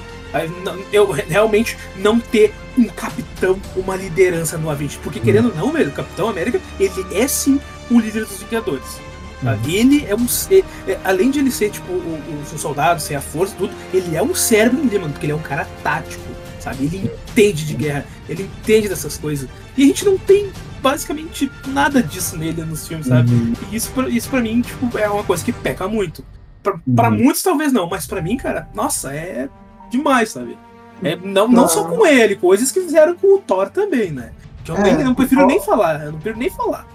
[0.92, 5.00] Eu realmente não ter um capitão, uma liderança no Avengers.
[5.02, 7.60] Porque, querendo ou não, velho, o Capitão América, ele é sim
[7.90, 9.00] o líder dos Vingadores.
[9.42, 9.74] sabe?
[9.76, 10.28] Ele é um.
[10.28, 14.14] ser- é, além de ele ser, tipo, o, o soldado, ser a força, tudo, ele
[14.16, 16.22] é um cérebro ali, mano, porque ele é um cara tático,
[16.60, 16.84] sabe?
[16.84, 19.48] Ele entende de guerra, ele entende dessas coisas.
[19.76, 20.50] E a gente não tem
[20.82, 23.32] basicamente nada disso nele nos filmes, sabe?
[23.32, 23.52] Uhum.
[23.72, 26.24] E isso, pra- isso pra mim, tipo, é uma coisa que peca muito.
[26.62, 27.16] Pra, pra Uhum.
[27.18, 29.48] muitos talvez não, mas pra mim, cara, nossa, é
[29.90, 30.58] demais, sabe?
[31.02, 31.68] É, não, não Ah.
[31.68, 34.30] só com ele, coisas que fizeram com o Thor também, né?
[34.64, 36.86] Que eu É, nem, não prefiro nem falar, eu não prefiro nem falar.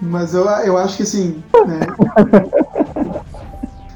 [0.00, 1.80] Mas eu, eu acho que assim, né?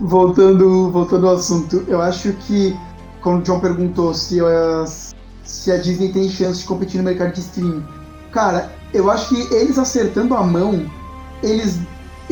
[0.00, 2.76] voltando, voltando ao assunto, eu acho que,
[3.22, 7.32] quando o John perguntou se, as- se a Disney tem chance de competir no mercado
[7.32, 7.84] de streaming,
[8.30, 10.84] cara, eu acho que eles acertando a mão,
[11.42, 11.78] eles.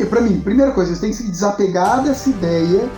[0.09, 2.89] Pra mim, primeira coisa, eles têm que se desapegar dessa ideia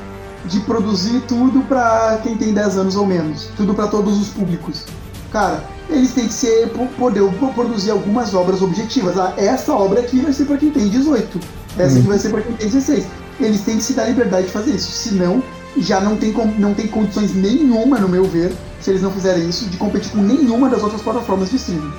[0.48, 4.84] de produzir tudo pra quem tem 10 anos ou menos, tudo pra todos os públicos.
[5.32, 7.22] Cara, eles têm que ser po- poder
[7.54, 9.18] produzir algumas obras objetivas.
[9.18, 11.40] Ah, essa obra aqui vai ser pra quem tem 18.
[11.78, 13.06] Essa aqui vai ser pra quem tem 16.
[13.40, 14.90] Eles têm que se dar liberdade de fazer isso.
[14.92, 15.44] Senão,
[15.78, 19.66] já não tem, não tem condições nenhuma, no meu ver, se eles não fizerem isso,
[19.66, 21.92] de competir com nenhuma das outras plataformas de streaming.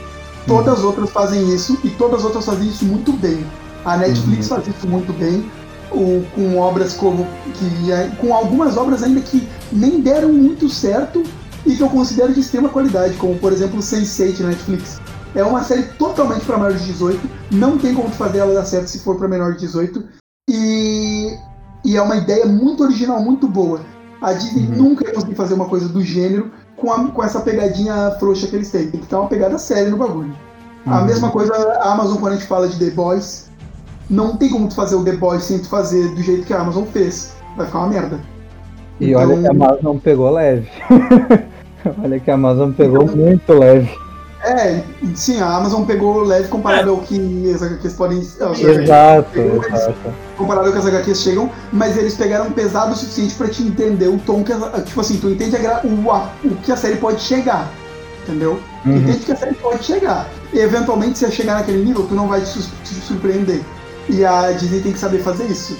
[0.46, 3.44] Todas as outras fazem isso e todas as outras fazem isso muito bem.
[3.84, 5.44] A Netflix faz isso muito bem,
[5.93, 11.22] o- com obras como que com algumas obras ainda que nem deram muito certo
[11.66, 15.01] e que eu considero de extrema qualidade, como por exemplo Sense8 na Netflix.
[15.34, 17.20] É uma série totalmente para maior de 18,
[17.51, 20.03] não tem como fazer ela dar certo se for para menor de 18
[20.49, 21.36] e
[21.84, 23.80] e é uma ideia muito original, muito boa.
[24.20, 24.74] A Disney Uhum.
[24.91, 28.57] nunca ia conseguir fazer uma coisa do gênero com, a- com essa pegadinha frouxa que
[28.57, 28.91] eles têm.
[28.91, 30.34] Tem que ter uma pegada séria no bagulho.
[30.84, 31.05] A Uhum.
[31.07, 33.47] mesma coisa a Amazon quando a gente fala de The Boys.
[34.09, 36.61] Não tem como tu fazer o The Boys sem tu fazer do jeito que a
[36.61, 37.34] Amazon fez.
[37.56, 38.18] Vai ficar uma merda.
[39.00, 40.68] E olha que a Então- Amazon pegou leve.
[42.02, 43.90] olha que a Amazon pegou Então- muito leve.
[44.44, 44.82] É,
[45.16, 48.18] sim, a Amazon pegou leve comparado ao que as HQs podem.
[48.20, 49.94] as- Exato, exato.
[50.36, 54.06] comparado ao que as HQs chegam, mas eles pegaram pesado o suficiente pra te entender
[54.06, 54.52] o tom que.
[54.52, 57.68] as- Tipo assim, tu entende a o, a- o que a série pode chegar.
[58.22, 58.61] Entendeu?
[58.84, 58.96] Tu Uhum.
[58.98, 60.28] entende que a série pode chegar.
[60.52, 63.61] E eventualmente, se chegar naquele nível, tu não vai te, te surpreender.
[64.09, 65.76] E a Disney tem que saber fazer isso.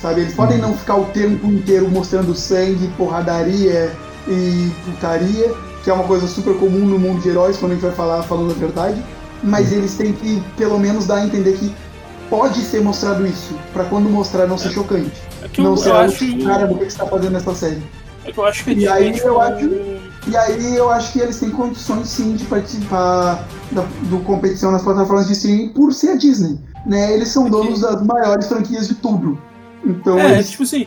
[0.00, 0.22] Sabe?
[0.22, 3.92] Eles podem não ficar o tempo inteiro mostrando sangue, porradaria
[4.26, 5.52] e putaria,
[5.84, 8.22] que é uma coisa super comum no mundo de heróis quando a gente vai falar
[8.22, 9.02] falando a verdade.
[9.42, 11.74] Mas eles têm que, pelo menos, dar a entender que
[12.28, 15.12] pode ser mostrado isso, pra quando mostrar não ser chocante.
[15.42, 17.82] É que Não eu ser algo, caramba, o que você tá fazendo nessa série?
[18.24, 19.70] É que eu acho que a E aí eu acho-
[20.28, 24.82] E aí eu acho que eles têm condições sim de participar da do competição nas
[24.82, 26.58] plataformas de streaming por ser a Disney.
[26.86, 27.12] Né?
[27.14, 29.40] Eles são donos das maiores franquias de tudo.
[29.84, 30.86] Então É, tipo assim.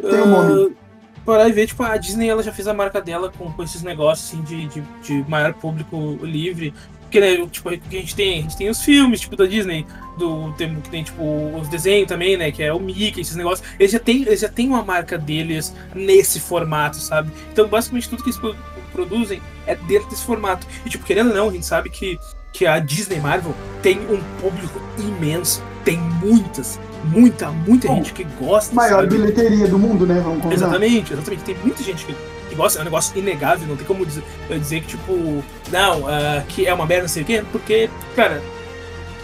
[0.00, 0.72] Tem um nome.
[0.76, 0.84] ah,
[1.24, 3.82] Parar e ver, tipo, a Disney ela já fez a marca dela com, com esses
[3.82, 6.74] negócios assim, de, de, de maior público livre.
[7.00, 9.86] Porque, né, tipo, a gente tem, a gente tem os filmes, tipo, da Disney,
[10.18, 11.22] do tem, que tem, tipo,
[11.58, 12.50] os desenhos também, né?
[12.52, 13.66] Que é o Mickey, esses negócios.
[13.78, 17.30] Eles já têm, eles já têm uma marca deles nesse formato, sabe?
[17.52, 18.56] Então, basicamente, tudo que eles pro-
[18.92, 20.66] produzem é dentro desse formato.
[20.84, 22.18] E, tipo, querendo ou não, a gente sabe que,
[22.54, 23.52] que a Disney Marvel
[23.82, 25.60] tem um público imenso.
[25.84, 28.74] Tem muitas, muita, muita Bom, gente que gosta.
[28.74, 29.18] maior sabe?
[29.18, 30.14] bilheteria do mundo, né?
[30.24, 30.54] Vamos combinar.
[30.54, 31.42] Exatamente, exatamente.
[31.44, 32.14] Tem muita gente que,
[32.48, 36.42] que gosta, é um negócio inegável, não tem como dizer, dizer que, tipo, não, ah,
[36.48, 38.40] que é uma merda, não sei o quê, porque, cara,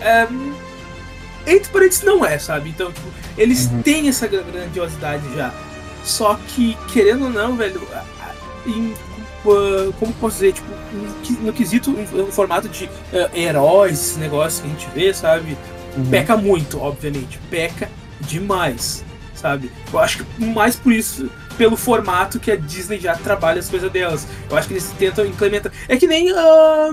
[0.02, 0.26] é,
[1.46, 2.68] entre parênteses não é, sabe?
[2.68, 3.08] Então, tipo,
[3.38, 3.80] eles Uhum.
[3.80, 5.54] têm essa gra- grandiosidade já.
[6.04, 7.80] Só que, querendo ou não, velho,
[8.66, 9.09] em, ah,
[9.98, 10.68] como posso dizer, tipo,
[11.40, 15.56] no quesito, no formato de ah, heróis, esse negócio que a gente vê, sabe?
[15.96, 16.06] Uhum.
[16.10, 17.38] peca muito, obviamente.
[17.50, 19.70] Peca demais, sabe?
[19.92, 23.90] Eu acho que mais por isso, pelo formato que a Disney já trabalha as coisas
[23.90, 24.26] delas.
[24.48, 25.72] Eu acho que eles tentam implementar.
[25.88, 26.90] É que nem ah,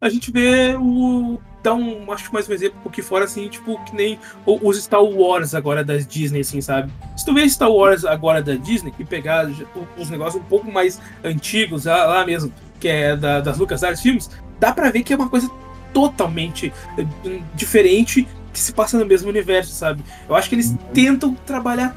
[0.00, 1.38] a gente vê o.
[1.64, 2.12] Dá um.
[2.12, 5.82] Acho que mais um exemplo pouquinho fora, assim, tipo, que nem os Star Wars agora
[5.82, 6.92] das Disney, assim, sabe?
[7.16, 9.50] Se tu vê Star Wars agora da Disney e pegar
[9.96, 14.28] os negócios um pouco mais antigos, lá, lá mesmo, que é da, das LucasArts Filmes,
[14.60, 15.50] dá pra ver que é uma coisa
[15.94, 20.04] totalmente eh, diferente que se passa no mesmo universo, sabe?
[20.28, 21.96] Eu acho que eles tentam trabalhar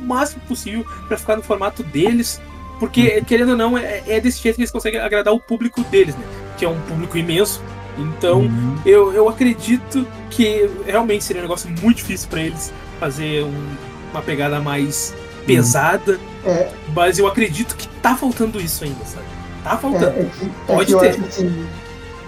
[0.00, 2.40] o máximo possível pra ficar no formato deles,
[2.80, 6.16] porque, querendo ou não, é, é desse jeito que eles conseguem agradar o público deles,
[6.16, 6.24] né?
[6.58, 7.62] Que é um público imenso.
[7.98, 8.76] Então, Uhum.
[8.86, 13.76] eu, eu acredito que realmente seria um negócio muito difícil pra eles fazer um-
[14.12, 15.14] uma pegada mais
[15.46, 19.24] pesada, É, mas eu acredito que tá faltando isso ainda, sabe?
[19.62, 20.06] Tá é, faltando.
[20.06, 21.10] é que, é Pode que eu ter.
[21.10, 21.66] acho assim.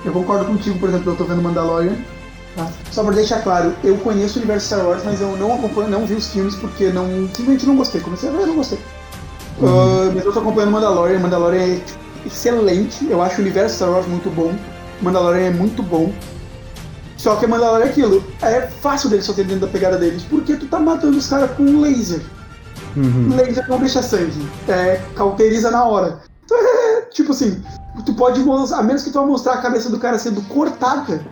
[0.05, 1.97] Eu concordo contigo, por exemplo, eu tô vendo Mandalorian.
[2.57, 2.69] tá?
[2.93, 6.07] Só pra deixar claro, eu conheço o universo Star Wars, mas eu não acompanho, não
[6.07, 8.01] vi os filmes porque não, simplesmente não gostei.
[8.01, 8.79] Comecei a ver, não gostei.
[9.63, 11.19] Ah, mas eu tô acompanhando Mandalorian.
[11.19, 13.07] Mandalorian é tipo, excelente.
[13.09, 14.55] Eu acho o universo Star Wars muito bom.
[15.05, 16.13] Mandalorian é muito bom.
[17.17, 18.25] Só que Mandalorian é aquilo.
[18.43, 21.51] É fácil deles só ter dentro da pegada deles, porque tu tá matando os caras
[21.53, 22.21] com laser.
[22.97, 23.35] Uhum.
[23.35, 24.47] Laser não deixa sangue.
[24.69, 26.21] É, cauteriza na hora.
[26.45, 27.63] Então, é, tipo assim,
[28.05, 31.25] tu pode mostrar, a menos que tu vá mostrar a cabeça do cara sendo cortada,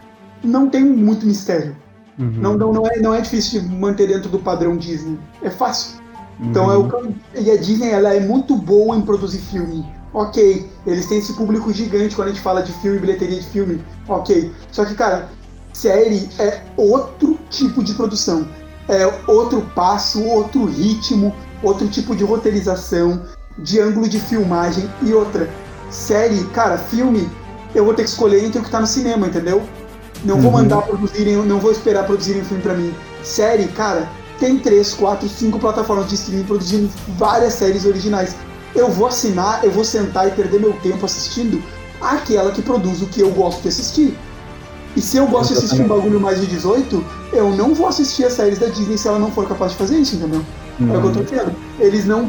[0.43, 1.77] não tem muito mistério.
[2.19, 2.31] Uhum.
[2.37, 5.19] Não, não, não, é, não é difícil de manter dentro do padrão Disney.
[5.43, 6.01] É fácil.
[6.41, 6.73] Então Uhum.
[6.73, 9.85] é o que eu- E a Disney ela é muito boa em produzir filme.
[10.15, 13.83] Ok, eles têm esse público gigante quando a gente fala de filme, bilheteria de filme.
[14.07, 14.53] Ok.
[14.71, 15.29] Só que, cara,
[15.73, 18.47] série é outro tipo de produção.
[18.89, 23.23] É outro passo, outro ritmo, outro tipo de roteirização,
[23.59, 25.49] de ângulo de filmagem e outra.
[25.91, 27.29] Série, cara, filme,
[27.75, 29.63] eu vou ter que escolher entre o que tá no cinema, entendeu?
[30.25, 30.59] Não vou Uhum.
[30.59, 32.95] mandar produzirem, não vou esperar produzirem filme pra mim.
[33.25, 34.09] Série, cara,
[34.39, 38.35] tem três, quatro, cinco plataformas de streaming produzindo várias séries originais.
[38.75, 41.63] Eu vou assinar, eu vou sentar e perder meu tempo assistindo
[42.01, 44.17] aquela que produz o que eu gosto de assistir.
[44.97, 48.25] E se eu gosto de assistir um bagulho mais de 18, eu não vou assistir
[48.25, 50.45] as séries da Disney se ela não for capaz de fazer isso, entendeu?
[50.81, 51.55] É o que eu tô dizendo.
[51.79, 52.29] Eles não.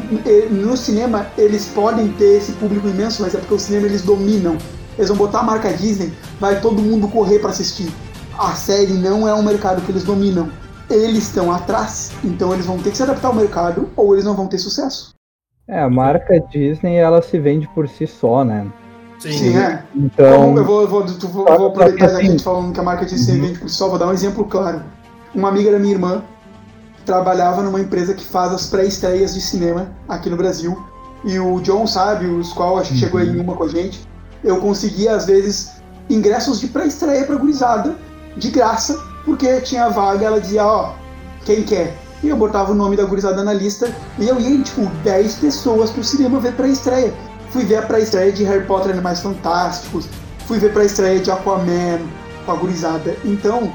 [0.50, 4.56] No cinema, eles podem ter esse público imenso, mas é porque o cinema eles dominam.
[4.96, 7.92] Eles vão botar a marca Disney, vai todo mundo correr para assistir.
[8.38, 10.48] A série não é um mercado que eles dominam.
[10.88, 14.34] Eles estão atrás, então eles vão ter que se adaptar ao mercado ou eles não
[14.34, 15.13] vão ter sucesso.
[15.66, 18.66] É, a marca Disney ela se vende por si só, né?
[19.18, 19.32] Sim.
[19.32, 19.82] Sim, é.
[19.94, 22.80] Então, eu vou, eu vou, eu vou, eu vou aproveitar que a gente falando que
[22.80, 24.82] a marca Disney vende por si só, vou dar um exemplo claro.
[25.34, 26.22] Uma amiga da minha irmã
[27.06, 30.76] trabalhava numa empresa que faz as pré-estreias de cinema aqui no Brasil.
[31.24, 34.06] E o John sabe, os qual acho que chegou em uma com a gente.
[34.42, 35.72] Eu conseguia, às vezes,
[36.10, 37.96] ingressos de pré-estreia pra gurizada,
[38.36, 40.92] de graça, porque tinha vaga, ela dizia, ó,
[41.46, 41.96] quem quer?
[42.24, 45.34] E eu botava o nome da gurizada na lista e eu ia em, tipo, 10
[45.34, 47.12] pessoas pro cinema ver pré-estreia.
[47.50, 50.08] Fui ver a pré-estreia de Harry Potter Animais Fantásticos,
[50.46, 52.00] fui ver pré-estreia de Aquaman
[52.46, 53.14] com a gurizada.
[53.26, 53.70] Então,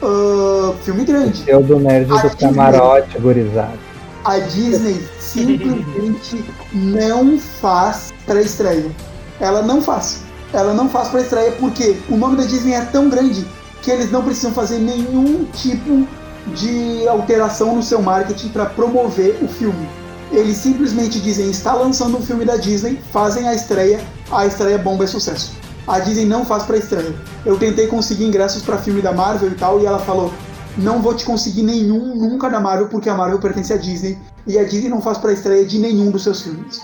[0.00, 1.42] uh, filme grande.
[1.48, 2.54] eu do nerd A do Disney.
[2.54, 3.76] camarote, gurizada.
[4.24, 8.88] A Disney simplesmente não faz pré-estreia.
[9.40, 10.20] Ela não faz.
[10.52, 13.44] Ela não faz pré-estreia porque o nome da Disney é tão grande
[13.82, 16.06] que eles não precisam fazer nenhum tipo
[16.48, 19.88] de alteração no seu marketing para promover o filme.
[20.32, 25.04] Eles simplesmente dizem está lançando um filme da Disney, fazem a estreia, a estreia bomba
[25.04, 25.52] é sucesso.
[25.86, 27.14] A Disney não faz pré-estreia.
[27.44, 30.32] Eu tentei conseguir ingressos para filme da Marvel e tal e ela falou:
[30.78, 34.58] não vou te conseguir nenhum nunca da Marvel, porque a Marvel pertence à Disney e
[34.58, 36.80] a Disney não faz pra estreia de nenhum dos seus filmes.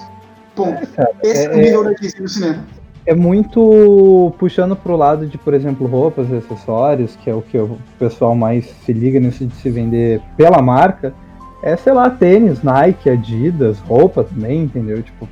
[0.54, 0.86] Ponto.
[0.88, 2.64] cara, Esse é, é- o nível da Disney no cinema.
[3.10, 7.58] É muito puxando pro lado de, por exemplo, roupas e acessórios, que é o que
[7.58, 11.12] o pessoal mais se liga nisso de se vender pela marca.
[11.60, 15.02] É, sei lá, tênis, Nike, Adidas, roupa também, entendeu?
[15.02, 15.28] Tipo,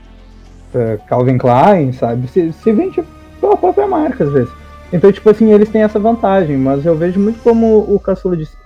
[0.74, 2.26] é, Calvin Klein, sabe?
[2.26, 3.00] Se, se vende
[3.40, 4.52] pela própria marca, às vezes.
[4.92, 8.56] Então, tipo assim, eles têm essa vantagem, mas eu vejo muito como o Caçula disse.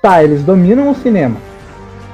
[0.00, 1.38] Tá, eles dominam o cinema.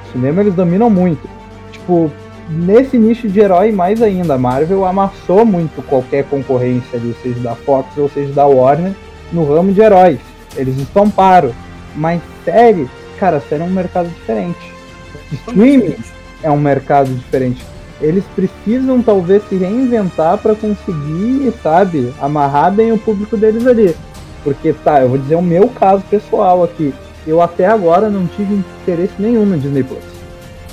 [0.07, 1.29] O cinema eles dominam muito.
[1.71, 2.11] Tipo,
[2.49, 7.55] nesse nicho de herói mais ainda, a Marvel amassou muito qualquer concorrência ali, seja da
[7.55, 8.93] Fox ou seja da Warner,
[9.31, 10.19] no ramo de heróis.
[10.55, 11.51] Eles estamparam.
[11.95, 12.87] Mas série,
[13.19, 14.71] cara, série é um mercado diferente.
[15.31, 15.95] Streaming
[16.43, 17.63] é um mercado diferente.
[17.99, 23.95] Eles precisam talvez se reinventar para conseguir, sabe, amarrar bem o público deles ali.
[24.43, 26.93] Porque tá, eu vou dizer o meu caso pessoal aqui.
[27.25, 30.16] Eu até agora não tive interesse nenhum no Disney Plus.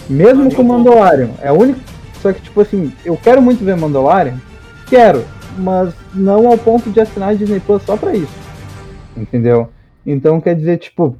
[0.08, 1.30] Mesmo com eu- Mandalorian.
[1.40, 1.80] É o único.
[2.20, 4.36] Só que, tipo assim, eu quero muito ver Mandalorian.
[4.86, 5.24] Quero.
[5.58, 8.32] Mas não ao ponto de assinar a Disney Plus só pra isso.
[9.16, 9.68] Entendeu?
[10.04, 11.16] Então quer dizer, tipo,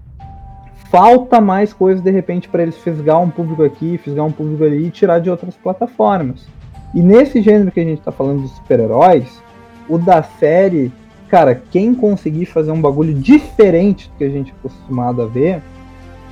[0.91, 4.87] falta mais coisas de repente para eles fisgar um público aqui, fisgar um público ali
[4.87, 6.47] e tirar de outras plataformas.
[6.95, 9.43] E nesse gênero que a gente tá falando dos super-heróis,
[9.89, 10.93] o da série,
[11.29, 15.61] cara, quem conseguir fazer um bagulho diferente do que a gente é acostumado a ver,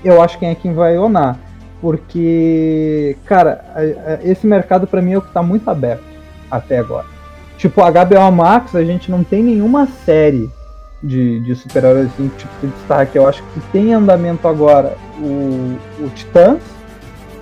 [0.05, 1.39] eu acho que é quem vai onar.
[1.83, 3.61] Porque, cara,
[4.23, 6.05] esse mercado pra mim é o que tá muito aberto
[6.49, 7.07] até agora.
[7.59, 10.49] Tipo, a HBO Max, a gente não tem nenhuma série
[11.03, 13.19] de, de super-heróis assim, tipo, de destaque.
[13.19, 16.61] Eu acho que tem em andamento agora o, o Titãs,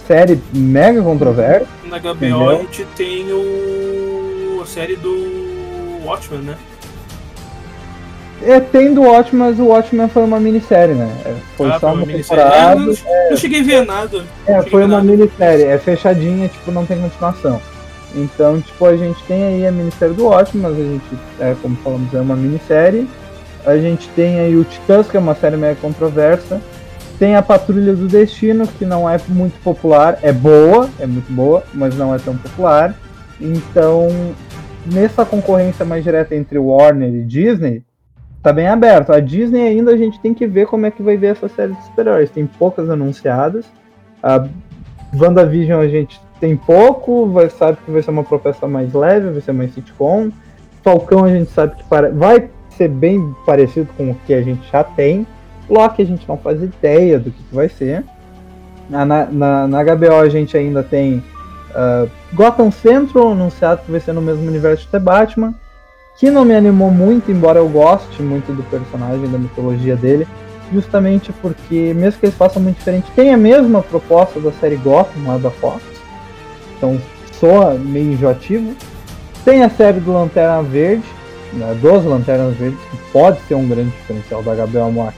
[0.07, 1.69] série mega controversa.
[1.85, 2.49] Na HBO Entendeu?
[2.49, 4.61] a gente tem o.
[4.63, 6.57] a série do Watchmen, né?
[8.43, 11.11] É, tem do Watchmen, mas o Watchmen foi uma minissérie, né?
[11.27, 12.43] É, Foi Ah, só uma minissérie.
[12.43, 12.73] temporada.
[12.73, 14.25] É, não, não cheguei a ver nada.
[14.47, 15.05] É, foi uma nada.
[15.05, 17.61] minissérie, é fechadinha, tipo, não tem continuação.
[18.15, 21.05] Então, tipo, a gente tem aí a minissérie do Watchmen, mas a gente,
[21.39, 23.07] é, como falamos, é uma minissérie.
[23.67, 26.61] A gente tem aí o Titãs, que é uma série mega controversa.
[27.19, 31.63] Tem a Patrulha do Destino, que não é muito popular, é boa, é muito boa,
[31.75, 32.95] mas não é tão popular.
[33.39, 34.09] Então,
[34.87, 37.83] nessa concorrência mais direta entre Warner e Disney,
[38.43, 39.13] tá bem aberto.
[39.13, 41.73] A Disney ainda a gente tem que ver como é que vai ver essa série
[41.73, 42.31] de super-heróis.
[42.31, 43.67] Tem poucas anunciadas.
[44.23, 44.47] A
[45.15, 49.41] WandaVision a gente tem pouco, vai, sabe que vai ser uma proposta mais leve, vai
[49.41, 50.31] ser mais sitcom.
[50.83, 54.67] Falcão a gente sabe que para, vai ser bem parecido com o que a gente
[54.71, 55.27] já tem.
[55.69, 58.05] Loki a gente não faz ideia do que, que vai ser.
[58.89, 61.23] Na, na, na HBO a gente ainda tem
[61.75, 65.55] ah, Gotham Central anunciado que vai ser no mesmo universo de The Batman.
[66.21, 70.29] Que não me animou muito, embora eu goste muito do personagem, da mitologia dele
[70.73, 75.27] justamente porque, mesmo que eles façam muito diferente, tem a mesma proposta da série Gotham
[75.27, 75.83] lá da Fox,
[76.77, 77.01] então
[77.39, 78.75] soa meio enjoativo.
[79.45, 81.05] Tem a série do Lanterna Verde,
[81.55, 85.17] né, dos Lanternas Verdes, que pode ser um grande diferencial da HBO Max,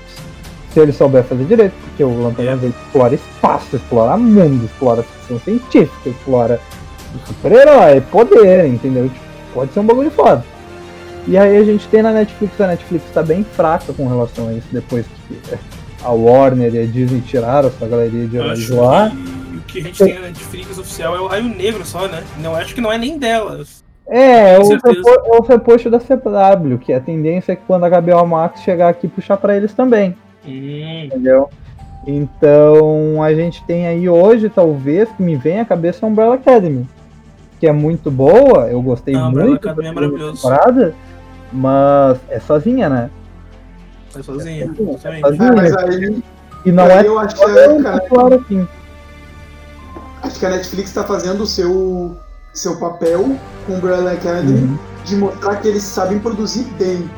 [0.72, 5.38] Se ele souber fazer direito, porque o Lanterna Verde explora espaço, explora mundo, explora ficção
[5.40, 6.60] científica, explora
[7.26, 9.08] super-herói, poder, entendeu?
[9.08, 10.51] Tipo, pode ser um bagulho foda.
[11.26, 14.52] E aí a gente tem na Netflix, a Netflix tá bem fraca com relação a
[14.54, 15.38] isso, depois que
[16.02, 19.12] a Warner e a Disney tiraram essa galeria de lá.
[19.54, 22.24] o que a gente tem na Netflix oficial é o Raio Negro só, né?
[22.40, 23.62] Não, acho que não é nem dela.
[24.08, 28.00] É, é o, é o reposto da CW, que a tendência é que quando a
[28.00, 31.48] HBO Max chegar aqui, puxar pra eles também, Hum, entendeu?
[32.04, 36.86] Então a gente tem aí hoje, talvez, que me vem à cabeça a Umbrella Academy,
[37.60, 40.42] que é muito boa, eu gostei A Umbrella muito Academy é maravilhoso.
[40.42, 40.94] temporada,
[41.52, 43.10] mas é sozinha, né?
[44.12, 44.64] tá sozinha.
[44.64, 45.48] É sozinha.
[45.48, 46.22] É, mas aí,
[46.64, 48.68] E não aí é eu acho que, cara, popular assim.
[50.22, 52.16] acho que a Netflix está fazendo o seu,
[52.52, 53.36] seu papel
[53.66, 54.78] com Umbrella Academy Uhum.
[55.04, 57.10] de mostrar que eles sabem produzir bem.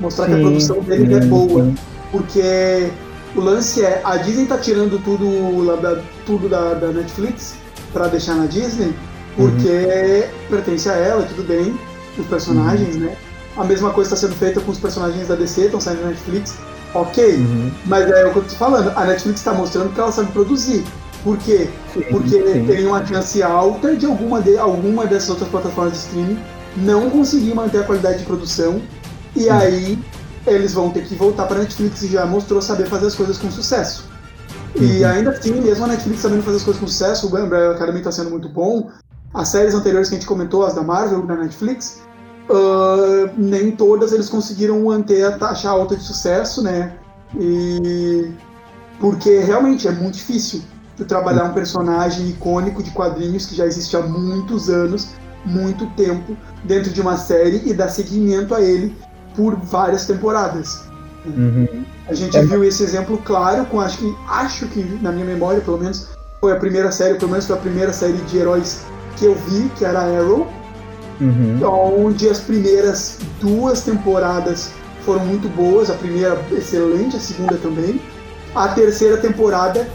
[0.00, 1.64] Mostrar que a Sim, produção deles é sim, boa.
[1.64, 1.74] sim.
[2.12, 2.90] Porque
[3.34, 7.56] o lance é, a Disney tá tirando tudo, lá da, tudo da, da Netflix
[7.92, 8.94] para deixar na Disney,
[9.36, 11.74] porque pertence a ela, tudo bem,
[12.16, 13.16] os personagens, né?
[13.58, 16.54] A mesma coisa está sendo feita com os personagens da DC, estão saindo na Netflix,
[16.94, 17.36] ok.
[17.36, 17.70] Uhum.
[17.86, 20.84] Mas é o que eu tô falando, a Netflix está mostrando que ela sabe produzir.
[21.24, 21.68] Por quê?
[21.92, 22.66] Sim, Porque sim.
[22.66, 26.38] tem uma chance alta de alguma, de alguma dessas outras plataformas de streaming
[26.76, 28.80] não conseguir manter a qualidade de produção
[29.34, 29.98] e aí
[30.46, 33.36] eles vão ter que voltar para a Netflix e já mostrou saber fazer as coisas
[33.36, 34.04] com sucesso.
[34.76, 35.08] E Uhum.
[35.10, 38.12] ainda assim, mesmo a Netflix sabendo fazer as coisas com sucesso, o Umbrella Academy está
[38.12, 38.88] sendo muito bom.
[39.34, 42.00] As séries anteriores que a gente comentou, as da Marvel na Netflix,
[42.50, 46.92] ah, nem todas eles conseguiram manter a taxa alta de sucesso, né?
[47.38, 48.30] E
[49.00, 50.62] porque realmente é muito difícil
[51.06, 55.08] trabalhar um personagem icônico de quadrinhos que já existe há muitos anos,
[55.44, 58.96] muito tempo, dentro de uma série e dar seguimento a ele
[59.36, 60.82] por várias temporadas.
[61.24, 61.84] Uhum.
[62.08, 62.44] A gente É.
[62.44, 66.08] viu esse exemplo claro com acho que acho que na minha memória, pelo menos,
[66.40, 68.80] foi a primeira série, pelo menos foi a primeira série de heróis
[69.16, 70.46] que eu vi, que era Arrow,
[71.20, 71.58] Uhum.
[72.06, 74.70] onde as primeiras duas temporadas
[75.04, 78.00] foram muito boas, a primeira excelente, a segunda também.
[78.54, 79.88] A terceira temporada,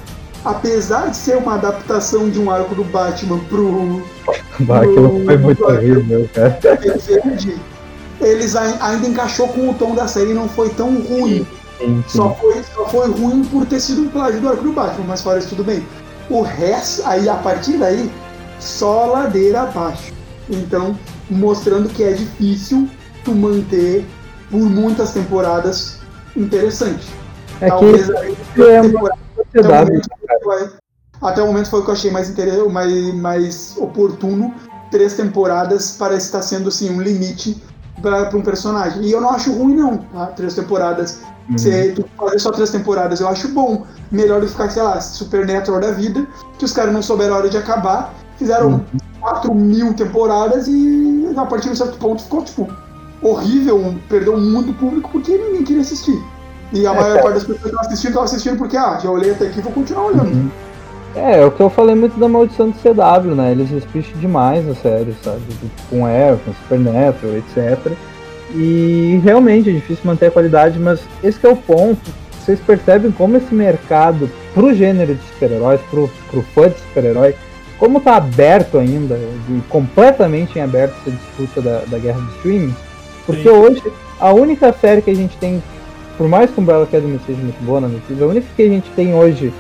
[0.44, 4.04] apesar de ser uma adaptação de um arco do Batman pro
[4.62, 6.60] Bah, Aquilo foi muito horrível, cara.
[6.62, 7.56] Verde,
[8.22, 11.46] eles ai- ainda encaixou com o tom da série e não foi tão ruim.
[11.80, 12.18] Sim, sim.
[12.18, 15.22] Só foi, só foi ruim por ter sido um plágio do arco do Batman, mas
[15.22, 15.84] fora isso tudo bem.
[16.30, 18.10] O resto, aí a partir daí,
[18.60, 20.14] só ladeira abaixo.
[20.54, 20.98] Então,
[21.30, 22.88] mostrando que é difícil
[23.24, 24.06] tu manter
[24.50, 26.00] por muitas temporadas
[26.36, 27.08] interessante.
[27.62, 30.10] É Talvez que aí, é temporada, até, momento,
[30.44, 30.70] foi-
[31.22, 32.70] até o momento foi o que eu achei mais, inter...
[32.70, 34.54] mais, mais oportuno.
[34.92, 37.62] Três temporadas parece estar sendo assim, um limite
[38.02, 39.04] para um personagem.
[39.04, 39.98] E eu não acho ruim, não.
[39.98, 40.28] Tá?
[40.28, 41.58] Três temporadas Uhum.
[41.58, 43.86] se tu fazer só três temporadas, eu acho bom.
[44.10, 46.26] Melhor do que ficar, sei lá, Supernatural da vida,
[46.58, 48.86] que os caras não souberam a hora de acabar, fizeram Uhum.
[49.24, 52.68] 4 mil temporadas e a partir de um certo ponto ficou, tipo,
[53.22, 56.22] horrível, perdeu muito público porque ninguém queria assistir.
[56.74, 59.10] E a É, maior parte das pessoas que estavam assistindo, estavam assistindo porque, ah, já
[59.10, 60.34] olhei até aqui, vou continuar olhando.
[60.34, 60.50] Uhum.
[61.16, 63.52] É, é o que eu falei muito da maldição do CW, né?
[63.52, 65.42] Eles respicham demais a série, sabe?
[65.90, 67.94] Com Arrow, com Supernatural, etc.
[68.54, 72.12] E realmente é difícil manter a qualidade, mas esse que é o ponto.
[72.40, 77.36] Vocês percebem como esse mercado pro gênero de super-heróis, pro, pro fã de super-herói,
[77.84, 79.20] como tá aberto ainda,
[79.50, 82.74] e completamente em aberto essa disputa da, da guerra de streaming.
[83.26, 83.50] Porque Sim.
[83.50, 83.84] hoje,
[84.22, 85.62] a única série que a gente tem,
[86.18, 88.90] por mais que Umbrella Academy seja muito boa na Netflix, a única que a gente
[88.92, 89.54] tem hoje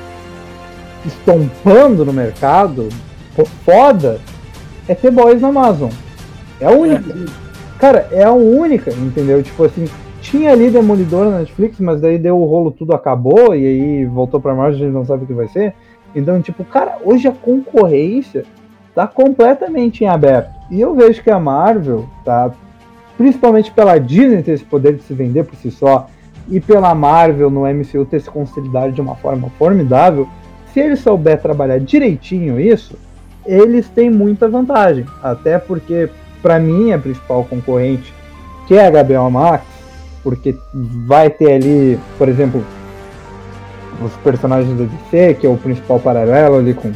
[1.05, 2.87] estompando no mercado,
[3.65, 4.21] foda,
[4.87, 5.91] é ter boys na Amazon.
[6.61, 7.13] É a única.
[7.77, 9.43] Cara, é a única, entendeu?
[9.43, 9.85] Tipo assim,
[10.21, 14.39] tinha ali Demolidor na Netflix, mas daí deu o rolo, tudo acabou, e aí voltou
[14.39, 15.75] pra Marvel, a gente não sabe o que vai ser.
[16.15, 18.45] Então, tipo, cara, hoje a concorrência
[18.93, 20.51] tá completamente em aberto.
[20.69, 22.51] E eu vejo que a Marvel, tá?
[23.17, 26.07] Principalmente pela Disney ter esse poder de se vender por si só,
[26.49, 30.27] e pela Marvel no MCU ter se consolidado de uma forma formidável,
[30.73, 32.97] se eles souber trabalhar direitinho isso,
[33.45, 35.05] eles têm muita vantagem.
[35.21, 36.09] Até porque,
[36.41, 38.13] para mim, a principal concorrente,
[38.67, 39.63] que é a HBO Max,
[40.23, 40.55] porque
[41.05, 42.63] vai ter ali, por exemplo,
[44.01, 46.91] os personagens da DC, que é o principal paralelo ali com,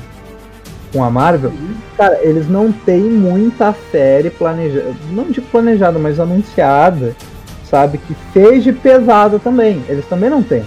[0.94, 1.52] com a Marvel,
[1.98, 7.16] cara, eles não têm muita série planejada, não digo planejada, mas anunciada,
[7.70, 9.84] sabe, que seja pesada também.
[9.88, 10.64] Eles também não têm.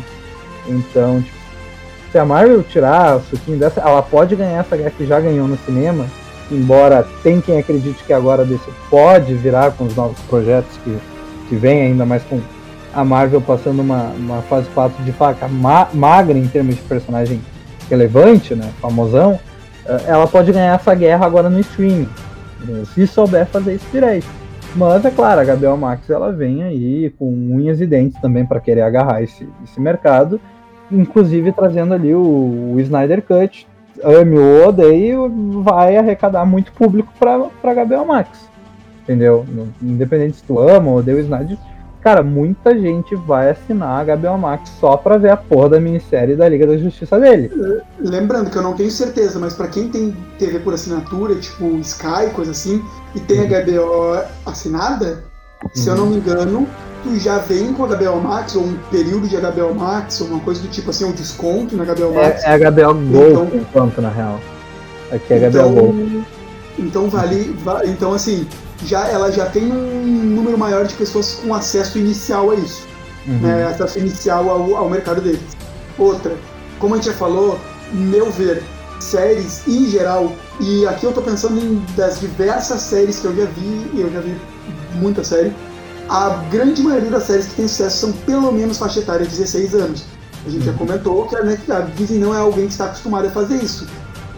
[0.67, 1.41] Então, tipo,
[2.13, 5.47] se a Marvel tirar o suquinho dessa, ela pode ganhar essa guerra que já ganhou
[5.47, 6.07] no cinema,
[6.51, 10.99] embora tem quem acredite que agora desse pode virar com os novos projetos que,
[11.49, 12.41] que vem, ainda mais com
[12.95, 17.41] a Marvel passando uma, uma fase 4 de faca ma magra em termos de personagem
[17.89, 19.39] relevante, né, famosão,
[19.85, 22.09] eh, ela pode ganhar essa guerra agora no streaming,
[22.95, 24.27] se souber fazer isso direito.
[24.77, 28.61] Mas é claro, a Gabriel Max ela vem aí com unhas e dentes também para
[28.61, 30.41] querer agarrar esse, esse mercado,
[30.91, 33.67] inclusive trazendo ali o, o Snyder Cut,
[34.05, 35.15] ame ou odeie,
[35.63, 38.49] vai arrecadar muito público para Gabriel Max.
[39.03, 39.45] Entendeu?
[39.83, 41.59] Independente se tu ama ou odeia o Snyder,
[42.03, 46.37] cara, muita gente vai assinar a HBO Max só pra ver a porra da minissérie
[46.37, 47.51] da Liga da Justiça dele.
[47.99, 52.31] Lembrando que eu não tenho certeza, mas para quem tem TV por assinatura, tipo Sky,
[52.35, 52.83] coisa assim,
[53.15, 53.49] e tem uhum.
[53.49, 55.25] HBO assinada,
[55.63, 55.71] uhum.
[55.75, 56.67] se eu não me engano,
[57.03, 60.41] tu já vem com a HBO Max, ou um período de HBO Max, ou uma
[60.41, 62.45] coisa do tipo assim, um desconto na HBO Max.
[62.45, 64.41] É, é HBO Go, então, enquanto, na real.
[65.13, 66.25] Aqui é então, HBO Go.
[66.79, 67.91] Então vale, vale.
[67.91, 68.47] Então assim,
[68.85, 70.05] já, ela já tem um
[70.35, 72.89] número maior de pessoas com acesso inicial a isso.
[73.27, 73.39] Uhum.
[73.39, 75.41] Né, acesso inicial ao, ao mercado deles.
[75.99, 76.35] Outra,
[76.79, 77.61] como a gente já falou,
[77.93, 78.63] meu ver,
[78.99, 83.45] séries em geral, e aqui eu tô pensando em das diversas séries que eu já
[83.45, 84.37] vi, eu já vi
[84.95, 85.53] muita série,
[86.09, 89.75] a grande maioria das séries que tem sucesso são pelo menos faixa etária de 16
[89.75, 90.05] anos.
[90.47, 90.79] A gente já uhum.
[90.79, 93.87] comentou que a, né, a Disney não é alguém que está acostumado a fazer isso.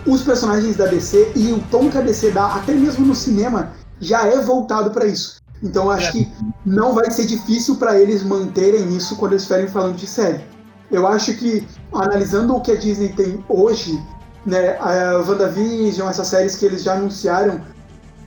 [0.05, 3.71] Os personagens da DC e o tom que a DC dá, até mesmo no cinema,
[4.03, 5.41] já é voltado para isso.
[5.63, 6.13] Então acho é.
[6.13, 6.33] que
[6.67, 10.45] não vai ser difícil para eles manterem isso quando eles estiverem falando de série.
[10.91, 13.99] Eu acho que, analisando o que a Disney tem hoje,
[14.45, 17.61] né, a WandaVision, essas séries que eles já anunciaram,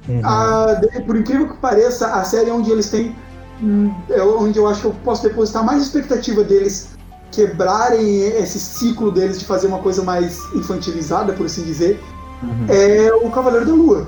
[0.07, 0.21] uhum.
[0.23, 3.15] a, por incrível que pareça, a série onde eles têm,
[3.61, 6.95] hum, é onde eu acho que eu posso depositar mais expectativa deles
[7.31, 12.01] quebrarem esse ciclo deles de fazer uma coisa mais infantilizada, por assim dizer,
[12.41, 12.65] uhum.
[12.69, 14.07] é o Cavaleiro da Lua.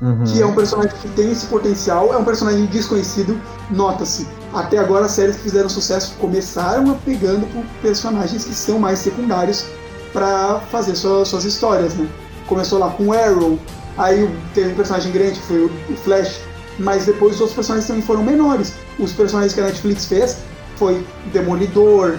[0.00, 0.24] Uhum.
[0.24, 3.40] Que é um personagem que tem esse potencial, é um personagem desconhecido,
[3.70, 4.26] nota-se.
[4.52, 8.98] Até agora as séries que fizeram sucesso começaram a pegando por personagens que são mais
[8.98, 9.64] secundários
[10.12, 12.08] para fazer suas, suas histórias, né?
[12.46, 13.58] Começou lá com Arrow,
[13.96, 16.40] aí teve um personagem grande que foi o Flash,
[16.78, 18.74] mas depois os outros personagens também foram menores.
[18.98, 20.38] Os personagens que a Netflix fez
[20.76, 22.16] foi Demolidor,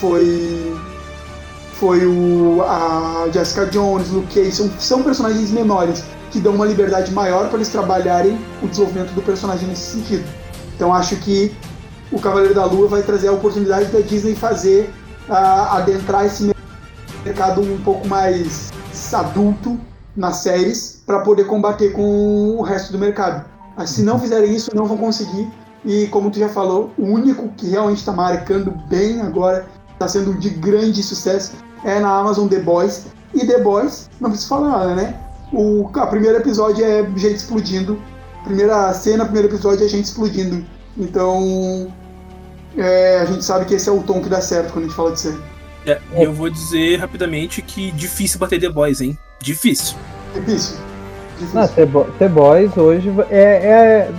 [0.00, 0.76] foi
[1.74, 6.04] foi o a Jessica Jones, Luke Cage, são, são personagens menores
[6.36, 10.24] que dão uma liberdade maior para eles trabalharem o desenvolvimento do personagem nesse sentido.
[10.74, 11.56] Então acho que
[12.12, 14.92] o Cavaleiro da Lua vai trazer a oportunidade da Disney fazer
[15.30, 16.54] uh, adentrar esse
[17.24, 18.70] mercado um pouco mais
[19.14, 19.80] adulto
[20.14, 23.46] nas séries para poder combater com o resto do mercado.
[23.74, 25.50] Mas se não fizerem isso, não vão conseguir.
[25.86, 30.34] E como tu já falou, o único que realmente está marcando bem agora, está sendo
[30.34, 31.52] de grande sucesso,
[31.82, 33.06] é na Amazon The Boys.
[33.32, 35.25] E The Boys, não preciso falar né?
[35.52, 38.00] O a primeiro episódio é gente explodindo.
[38.44, 40.64] Primeira cena, primeiro episódio é gente explodindo.
[40.96, 41.92] Então,
[42.76, 44.96] é, a gente sabe que esse é o tom que dá certo quando a gente
[44.96, 45.38] fala de série.
[45.86, 49.16] É, eu vou dizer rapidamente que difícil bater The Boys, hein?
[49.40, 49.96] Difícil.
[50.34, 50.76] Difícil.
[51.38, 51.60] difícil.
[51.60, 51.86] Ah, The,
[52.18, 54.10] The Boys hoje é, é,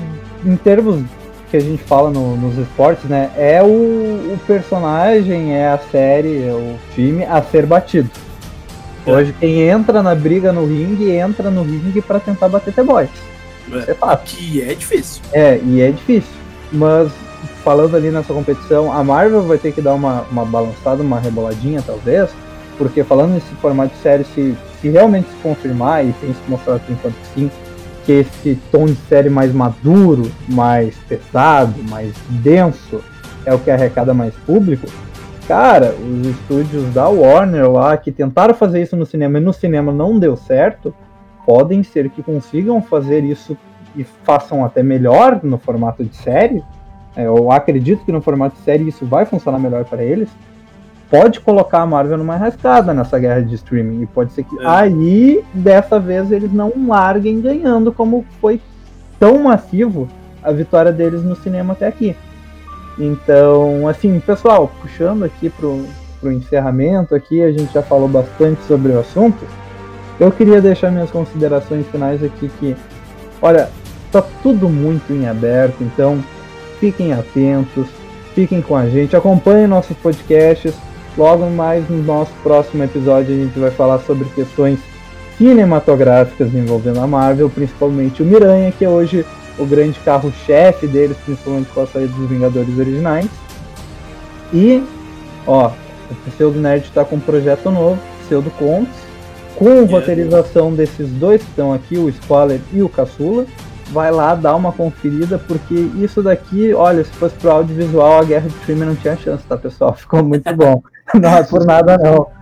[0.46, 1.04] em termos
[1.52, 3.32] que a gente fala no, nos esportes, né?
[3.36, 8.10] É o, o personagem, é a série, é o filme a ser batido.
[9.08, 13.10] Hoje quem entra na briga no ringue, entra no ringue para tentar bater The Boys.
[13.72, 14.26] É, é fato.
[14.26, 15.22] Que é difícil.
[15.32, 16.30] É, e é difícil.
[16.72, 17.10] Mas
[17.64, 21.82] falando ali nessa competição, a Marvel vai ter que dar uma, uma balançada, uma reboladinha
[21.86, 22.30] talvez,
[22.78, 26.82] porque falando nesse formato de série, se, se realmente se confirmar, e tem se mostrado
[26.82, 27.52] por enquanto que sim,
[28.06, 33.04] que esse tom de série mais maduro, mais pesado, mais denso,
[33.46, 34.88] é o que arrecada mais público,
[35.48, 39.92] cara, os estúdios da Warner lá que tentaram fazer isso no cinema e no cinema
[39.92, 40.94] não deu certo,
[41.46, 43.58] podem ser que consigam fazer isso
[43.96, 46.62] e façam até melhor no formato de série.
[47.16, 50.30] É, eu acredito que no formato de série isso vai funcionar melhor para eles.
[51.10, 54.04] Pode colocar a Marvel numa rascada nessa guerra de streaming.
[54.04, 54.68] E pode ser que é.
[54.68, 58.60] aí, dessa vez, eles não larguem ganhando como foi
[59.18, 60.10] tão massivo
[60.44, 62.14] a vitória deles no cinema até aqui.
[63.00, 65.86] Então, assim, pessoal, puxando aqui pro,
[66.20, 69.46] pro encerramento aqui, a gente já falou bastante sobre o assunto.
[70.20, 72.76] Eu queria deixar minhas considerações finais aqui que,
[73.42, 73.70] olha,
[74.12, 76.24] tá tudo muito em aberto, então
[76.80, 77.88] fiquem atentos,
[78.34, 80.74] fiquem com a gente, acompanhem nossos podcasts.
[81.16, 84.80] Logo mais no nosso próximo episódio a gente vai falar sobre questões
[85.38, 89.26] cinematográficas envolvendo a Marvel, principalmente o Miranha, que hoje
[89.58, 93.30] o grande carro-chefe deles, principalmente com a saída dos Vingadores originais.
[94.54, 94.84] E,
[95.46, 95.72] ó,
[96.10, 98.96] o Pseudo Nerd está com um projeto novo, Pseudo Contos,
[99.56, 103.46] com roteirização desses dois que estão aqui, o Squaller e o Caçula.
[103.90, 108.50] vai lá dar uma conferida, porque isso daqui, olha, se fosse pro audiovisual, a Guerra
[108.50, 109.94] de Filme não tinha chance, tá, pessoal?
[109.98, 110.82] Ficou muito bom.
[111.20, 112.28] não é por nada, não.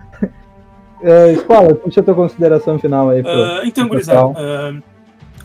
[0.98, 3.22] Uh, Escola, puxa a tua consideração final aí.
[3.22, 4.82] Pro, uh, então, gurizada, uh,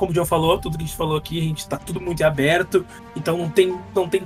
[0.01, 2.23] como o John falou, tudo que a gente falou aqui, a gente tá tudo muito
[2.23, 2.83] aberto,
[3.15, 4.23] então não tem, não tem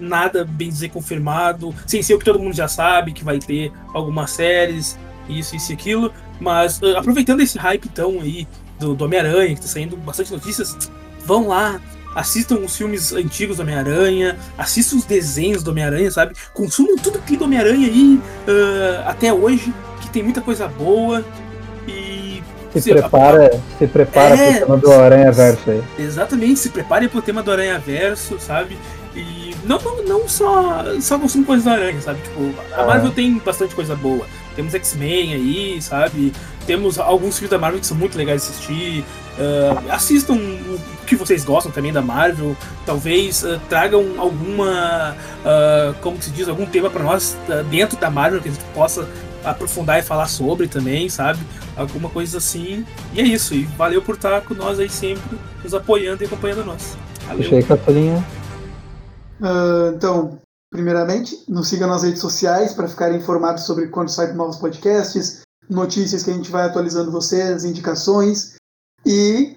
[0.00, 3.70] nada, bem dizer, confirmado, sem ser o que todo mundo já sabe, que vai ter
[3.92, 4.98] algumas séries,
[5.28, 6.10] isso, isso e aquilo,
[6.40, 8.48] mas aproveitando esse hype, então, aí,
[8.80, 10.90] do, do Homem-Aranha, que tá saindo bastante notícias,
[11.26, 11.78] vão lá,
[12.14, 16.34] assistam os filmes antigos do Homem-Aranha, assistam os desenhos do Homem-Aranha, sabe?
[16.54, 21.22] Consumam tudo aquilo do Homem-Aranha aí uh, até hoje, que tem muita coisa boa.
[22.72, 23.78] Se, se prepara, a...
[23.78, 25.82] se prepara é, pro tema do Aranha Verso aí.
[25.98, 28.78] Exatamente, se prepare pro tema do Aranha Verso, sabe?
[29.14, 32.20] E não, não, não só, só consumam coisas do Aranha, sabe?
[32.22, 34.26] Tipo, a Marvel tem bastante coisa boa.
[34.54, 36.32] Temos X-Men aí, sabe?
[36.66, 39.04] Temos alguns filmes da Marvel que são muito legais de assistir.
[39.38, 42.56] Uh, assistam o que vocês gostam também da Marvel.
[42.84, 47.36] Talvez uh, tragam alguma, uh, como se diz, algum tema para nós
[47.70, 49.08] dentro da Marvel que a gente possa
[49.50, 51.40] aprofundar e falar sobre também, sabe?
[51.76, 52.86] Alguma coisa assim.
[53.12, 53.54] E é isso.
[53.54, 56.96] E valeu por estar com nós aí sempre, nos apoiando e acompanhando nós.
[57.26, 57.42] Valeu.
[57.42, 58.24] Puxei, Catolinha.
[59.40, 60.38] Uh, então,
[60.70, 66.22] primeiramente, nos siga nas redes sociais para ficar informado sobre quando saem novos podcasts, notícias
[66.22, 68.56] que a gente vai atualizando vocês, indicações.
[69.06, 69.56] E,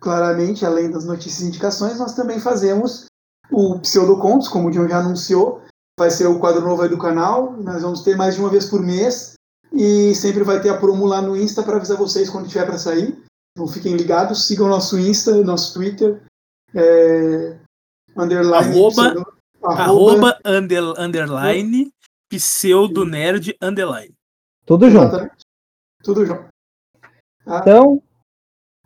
[0.00, 3.06] claramente, além das notícias e indicações, nós também fazemos
[3.50, 5.62] o Pseudocontos, como o John já anunciou.
[6.00, 7.52] Vai ser o quadro novo aí do canal.
[7.58, 9.34] Nós vamos ter mais de uma vez por mês.
[9.70, 12.78] E sempre vai ter a promo lá no Insta para avisar vocês quando tiver para
[12.78, 13.22] sair.
[13.52, 16.22] Então fiquem ligados, sigam nosso Insta, nosso Twitter.
[16.74, 17.58] É,
[18.16, 19.26] underline, arroba,
[19.62, 21.92] arroba, under, underline
[22.30, 24.14] pseudo nerd underline.
[24.64, 25.30] Tudo junto.
[26.02, 26.48] Tudo junto.
[27.44, 27.58] Tá?
[27.60, 28.02] Então.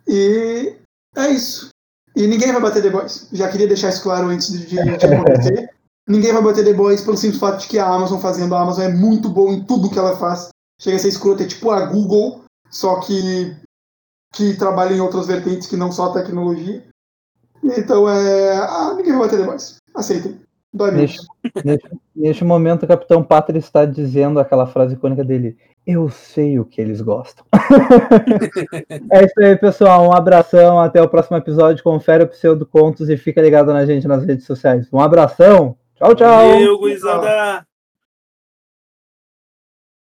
[0.05, 0.75] E
[1.15, 1.69] é isso.
[2.13, 3.29] E ninguém vai bater The Boys.
[3.31, 5.73] Já queria deixar isso claro antes de, de, de acontecer.
[6.07, 8.85] ninguém vai bater The Boys pelo simples fato de que a Amazon fazendo a Amazon
[8.85, 10.49] é muito boa em tudo que ela faz.
[10.79, 13.55] Chega a ser escrota, é tipo a Google, só que
[14.33, 16.83] que trabalha em outras vertentes que não só a tecnologia.
[17.63, 18.57] Então é.
[18.57, 19.77] Ah, ninguém vai bater The Boys.
[19.95, 20.39] Aceitem.
[20.73, 21.25] Dói neste,
[21.63, 25.57] neste, neste, momento, o Capitão Pátria está dizendo aquela frase icônica dele:
[25.87, 27.45] Eu sei o que eles gostam.
[29.09, 30.05] é isso aí, pessoal.
[30.05, 30.81] Um abração.
[30.81, 31.81] Até o próximo episódio.
[31.81, 34.85] Confere o Pseudo Contos e fica ligado na gente nas redes sociais.
[34.91, 35.77] Um abração.
[35.97, 36.49] Tchau, tchau.
[36.49, 37.65] Valeu, gurizada.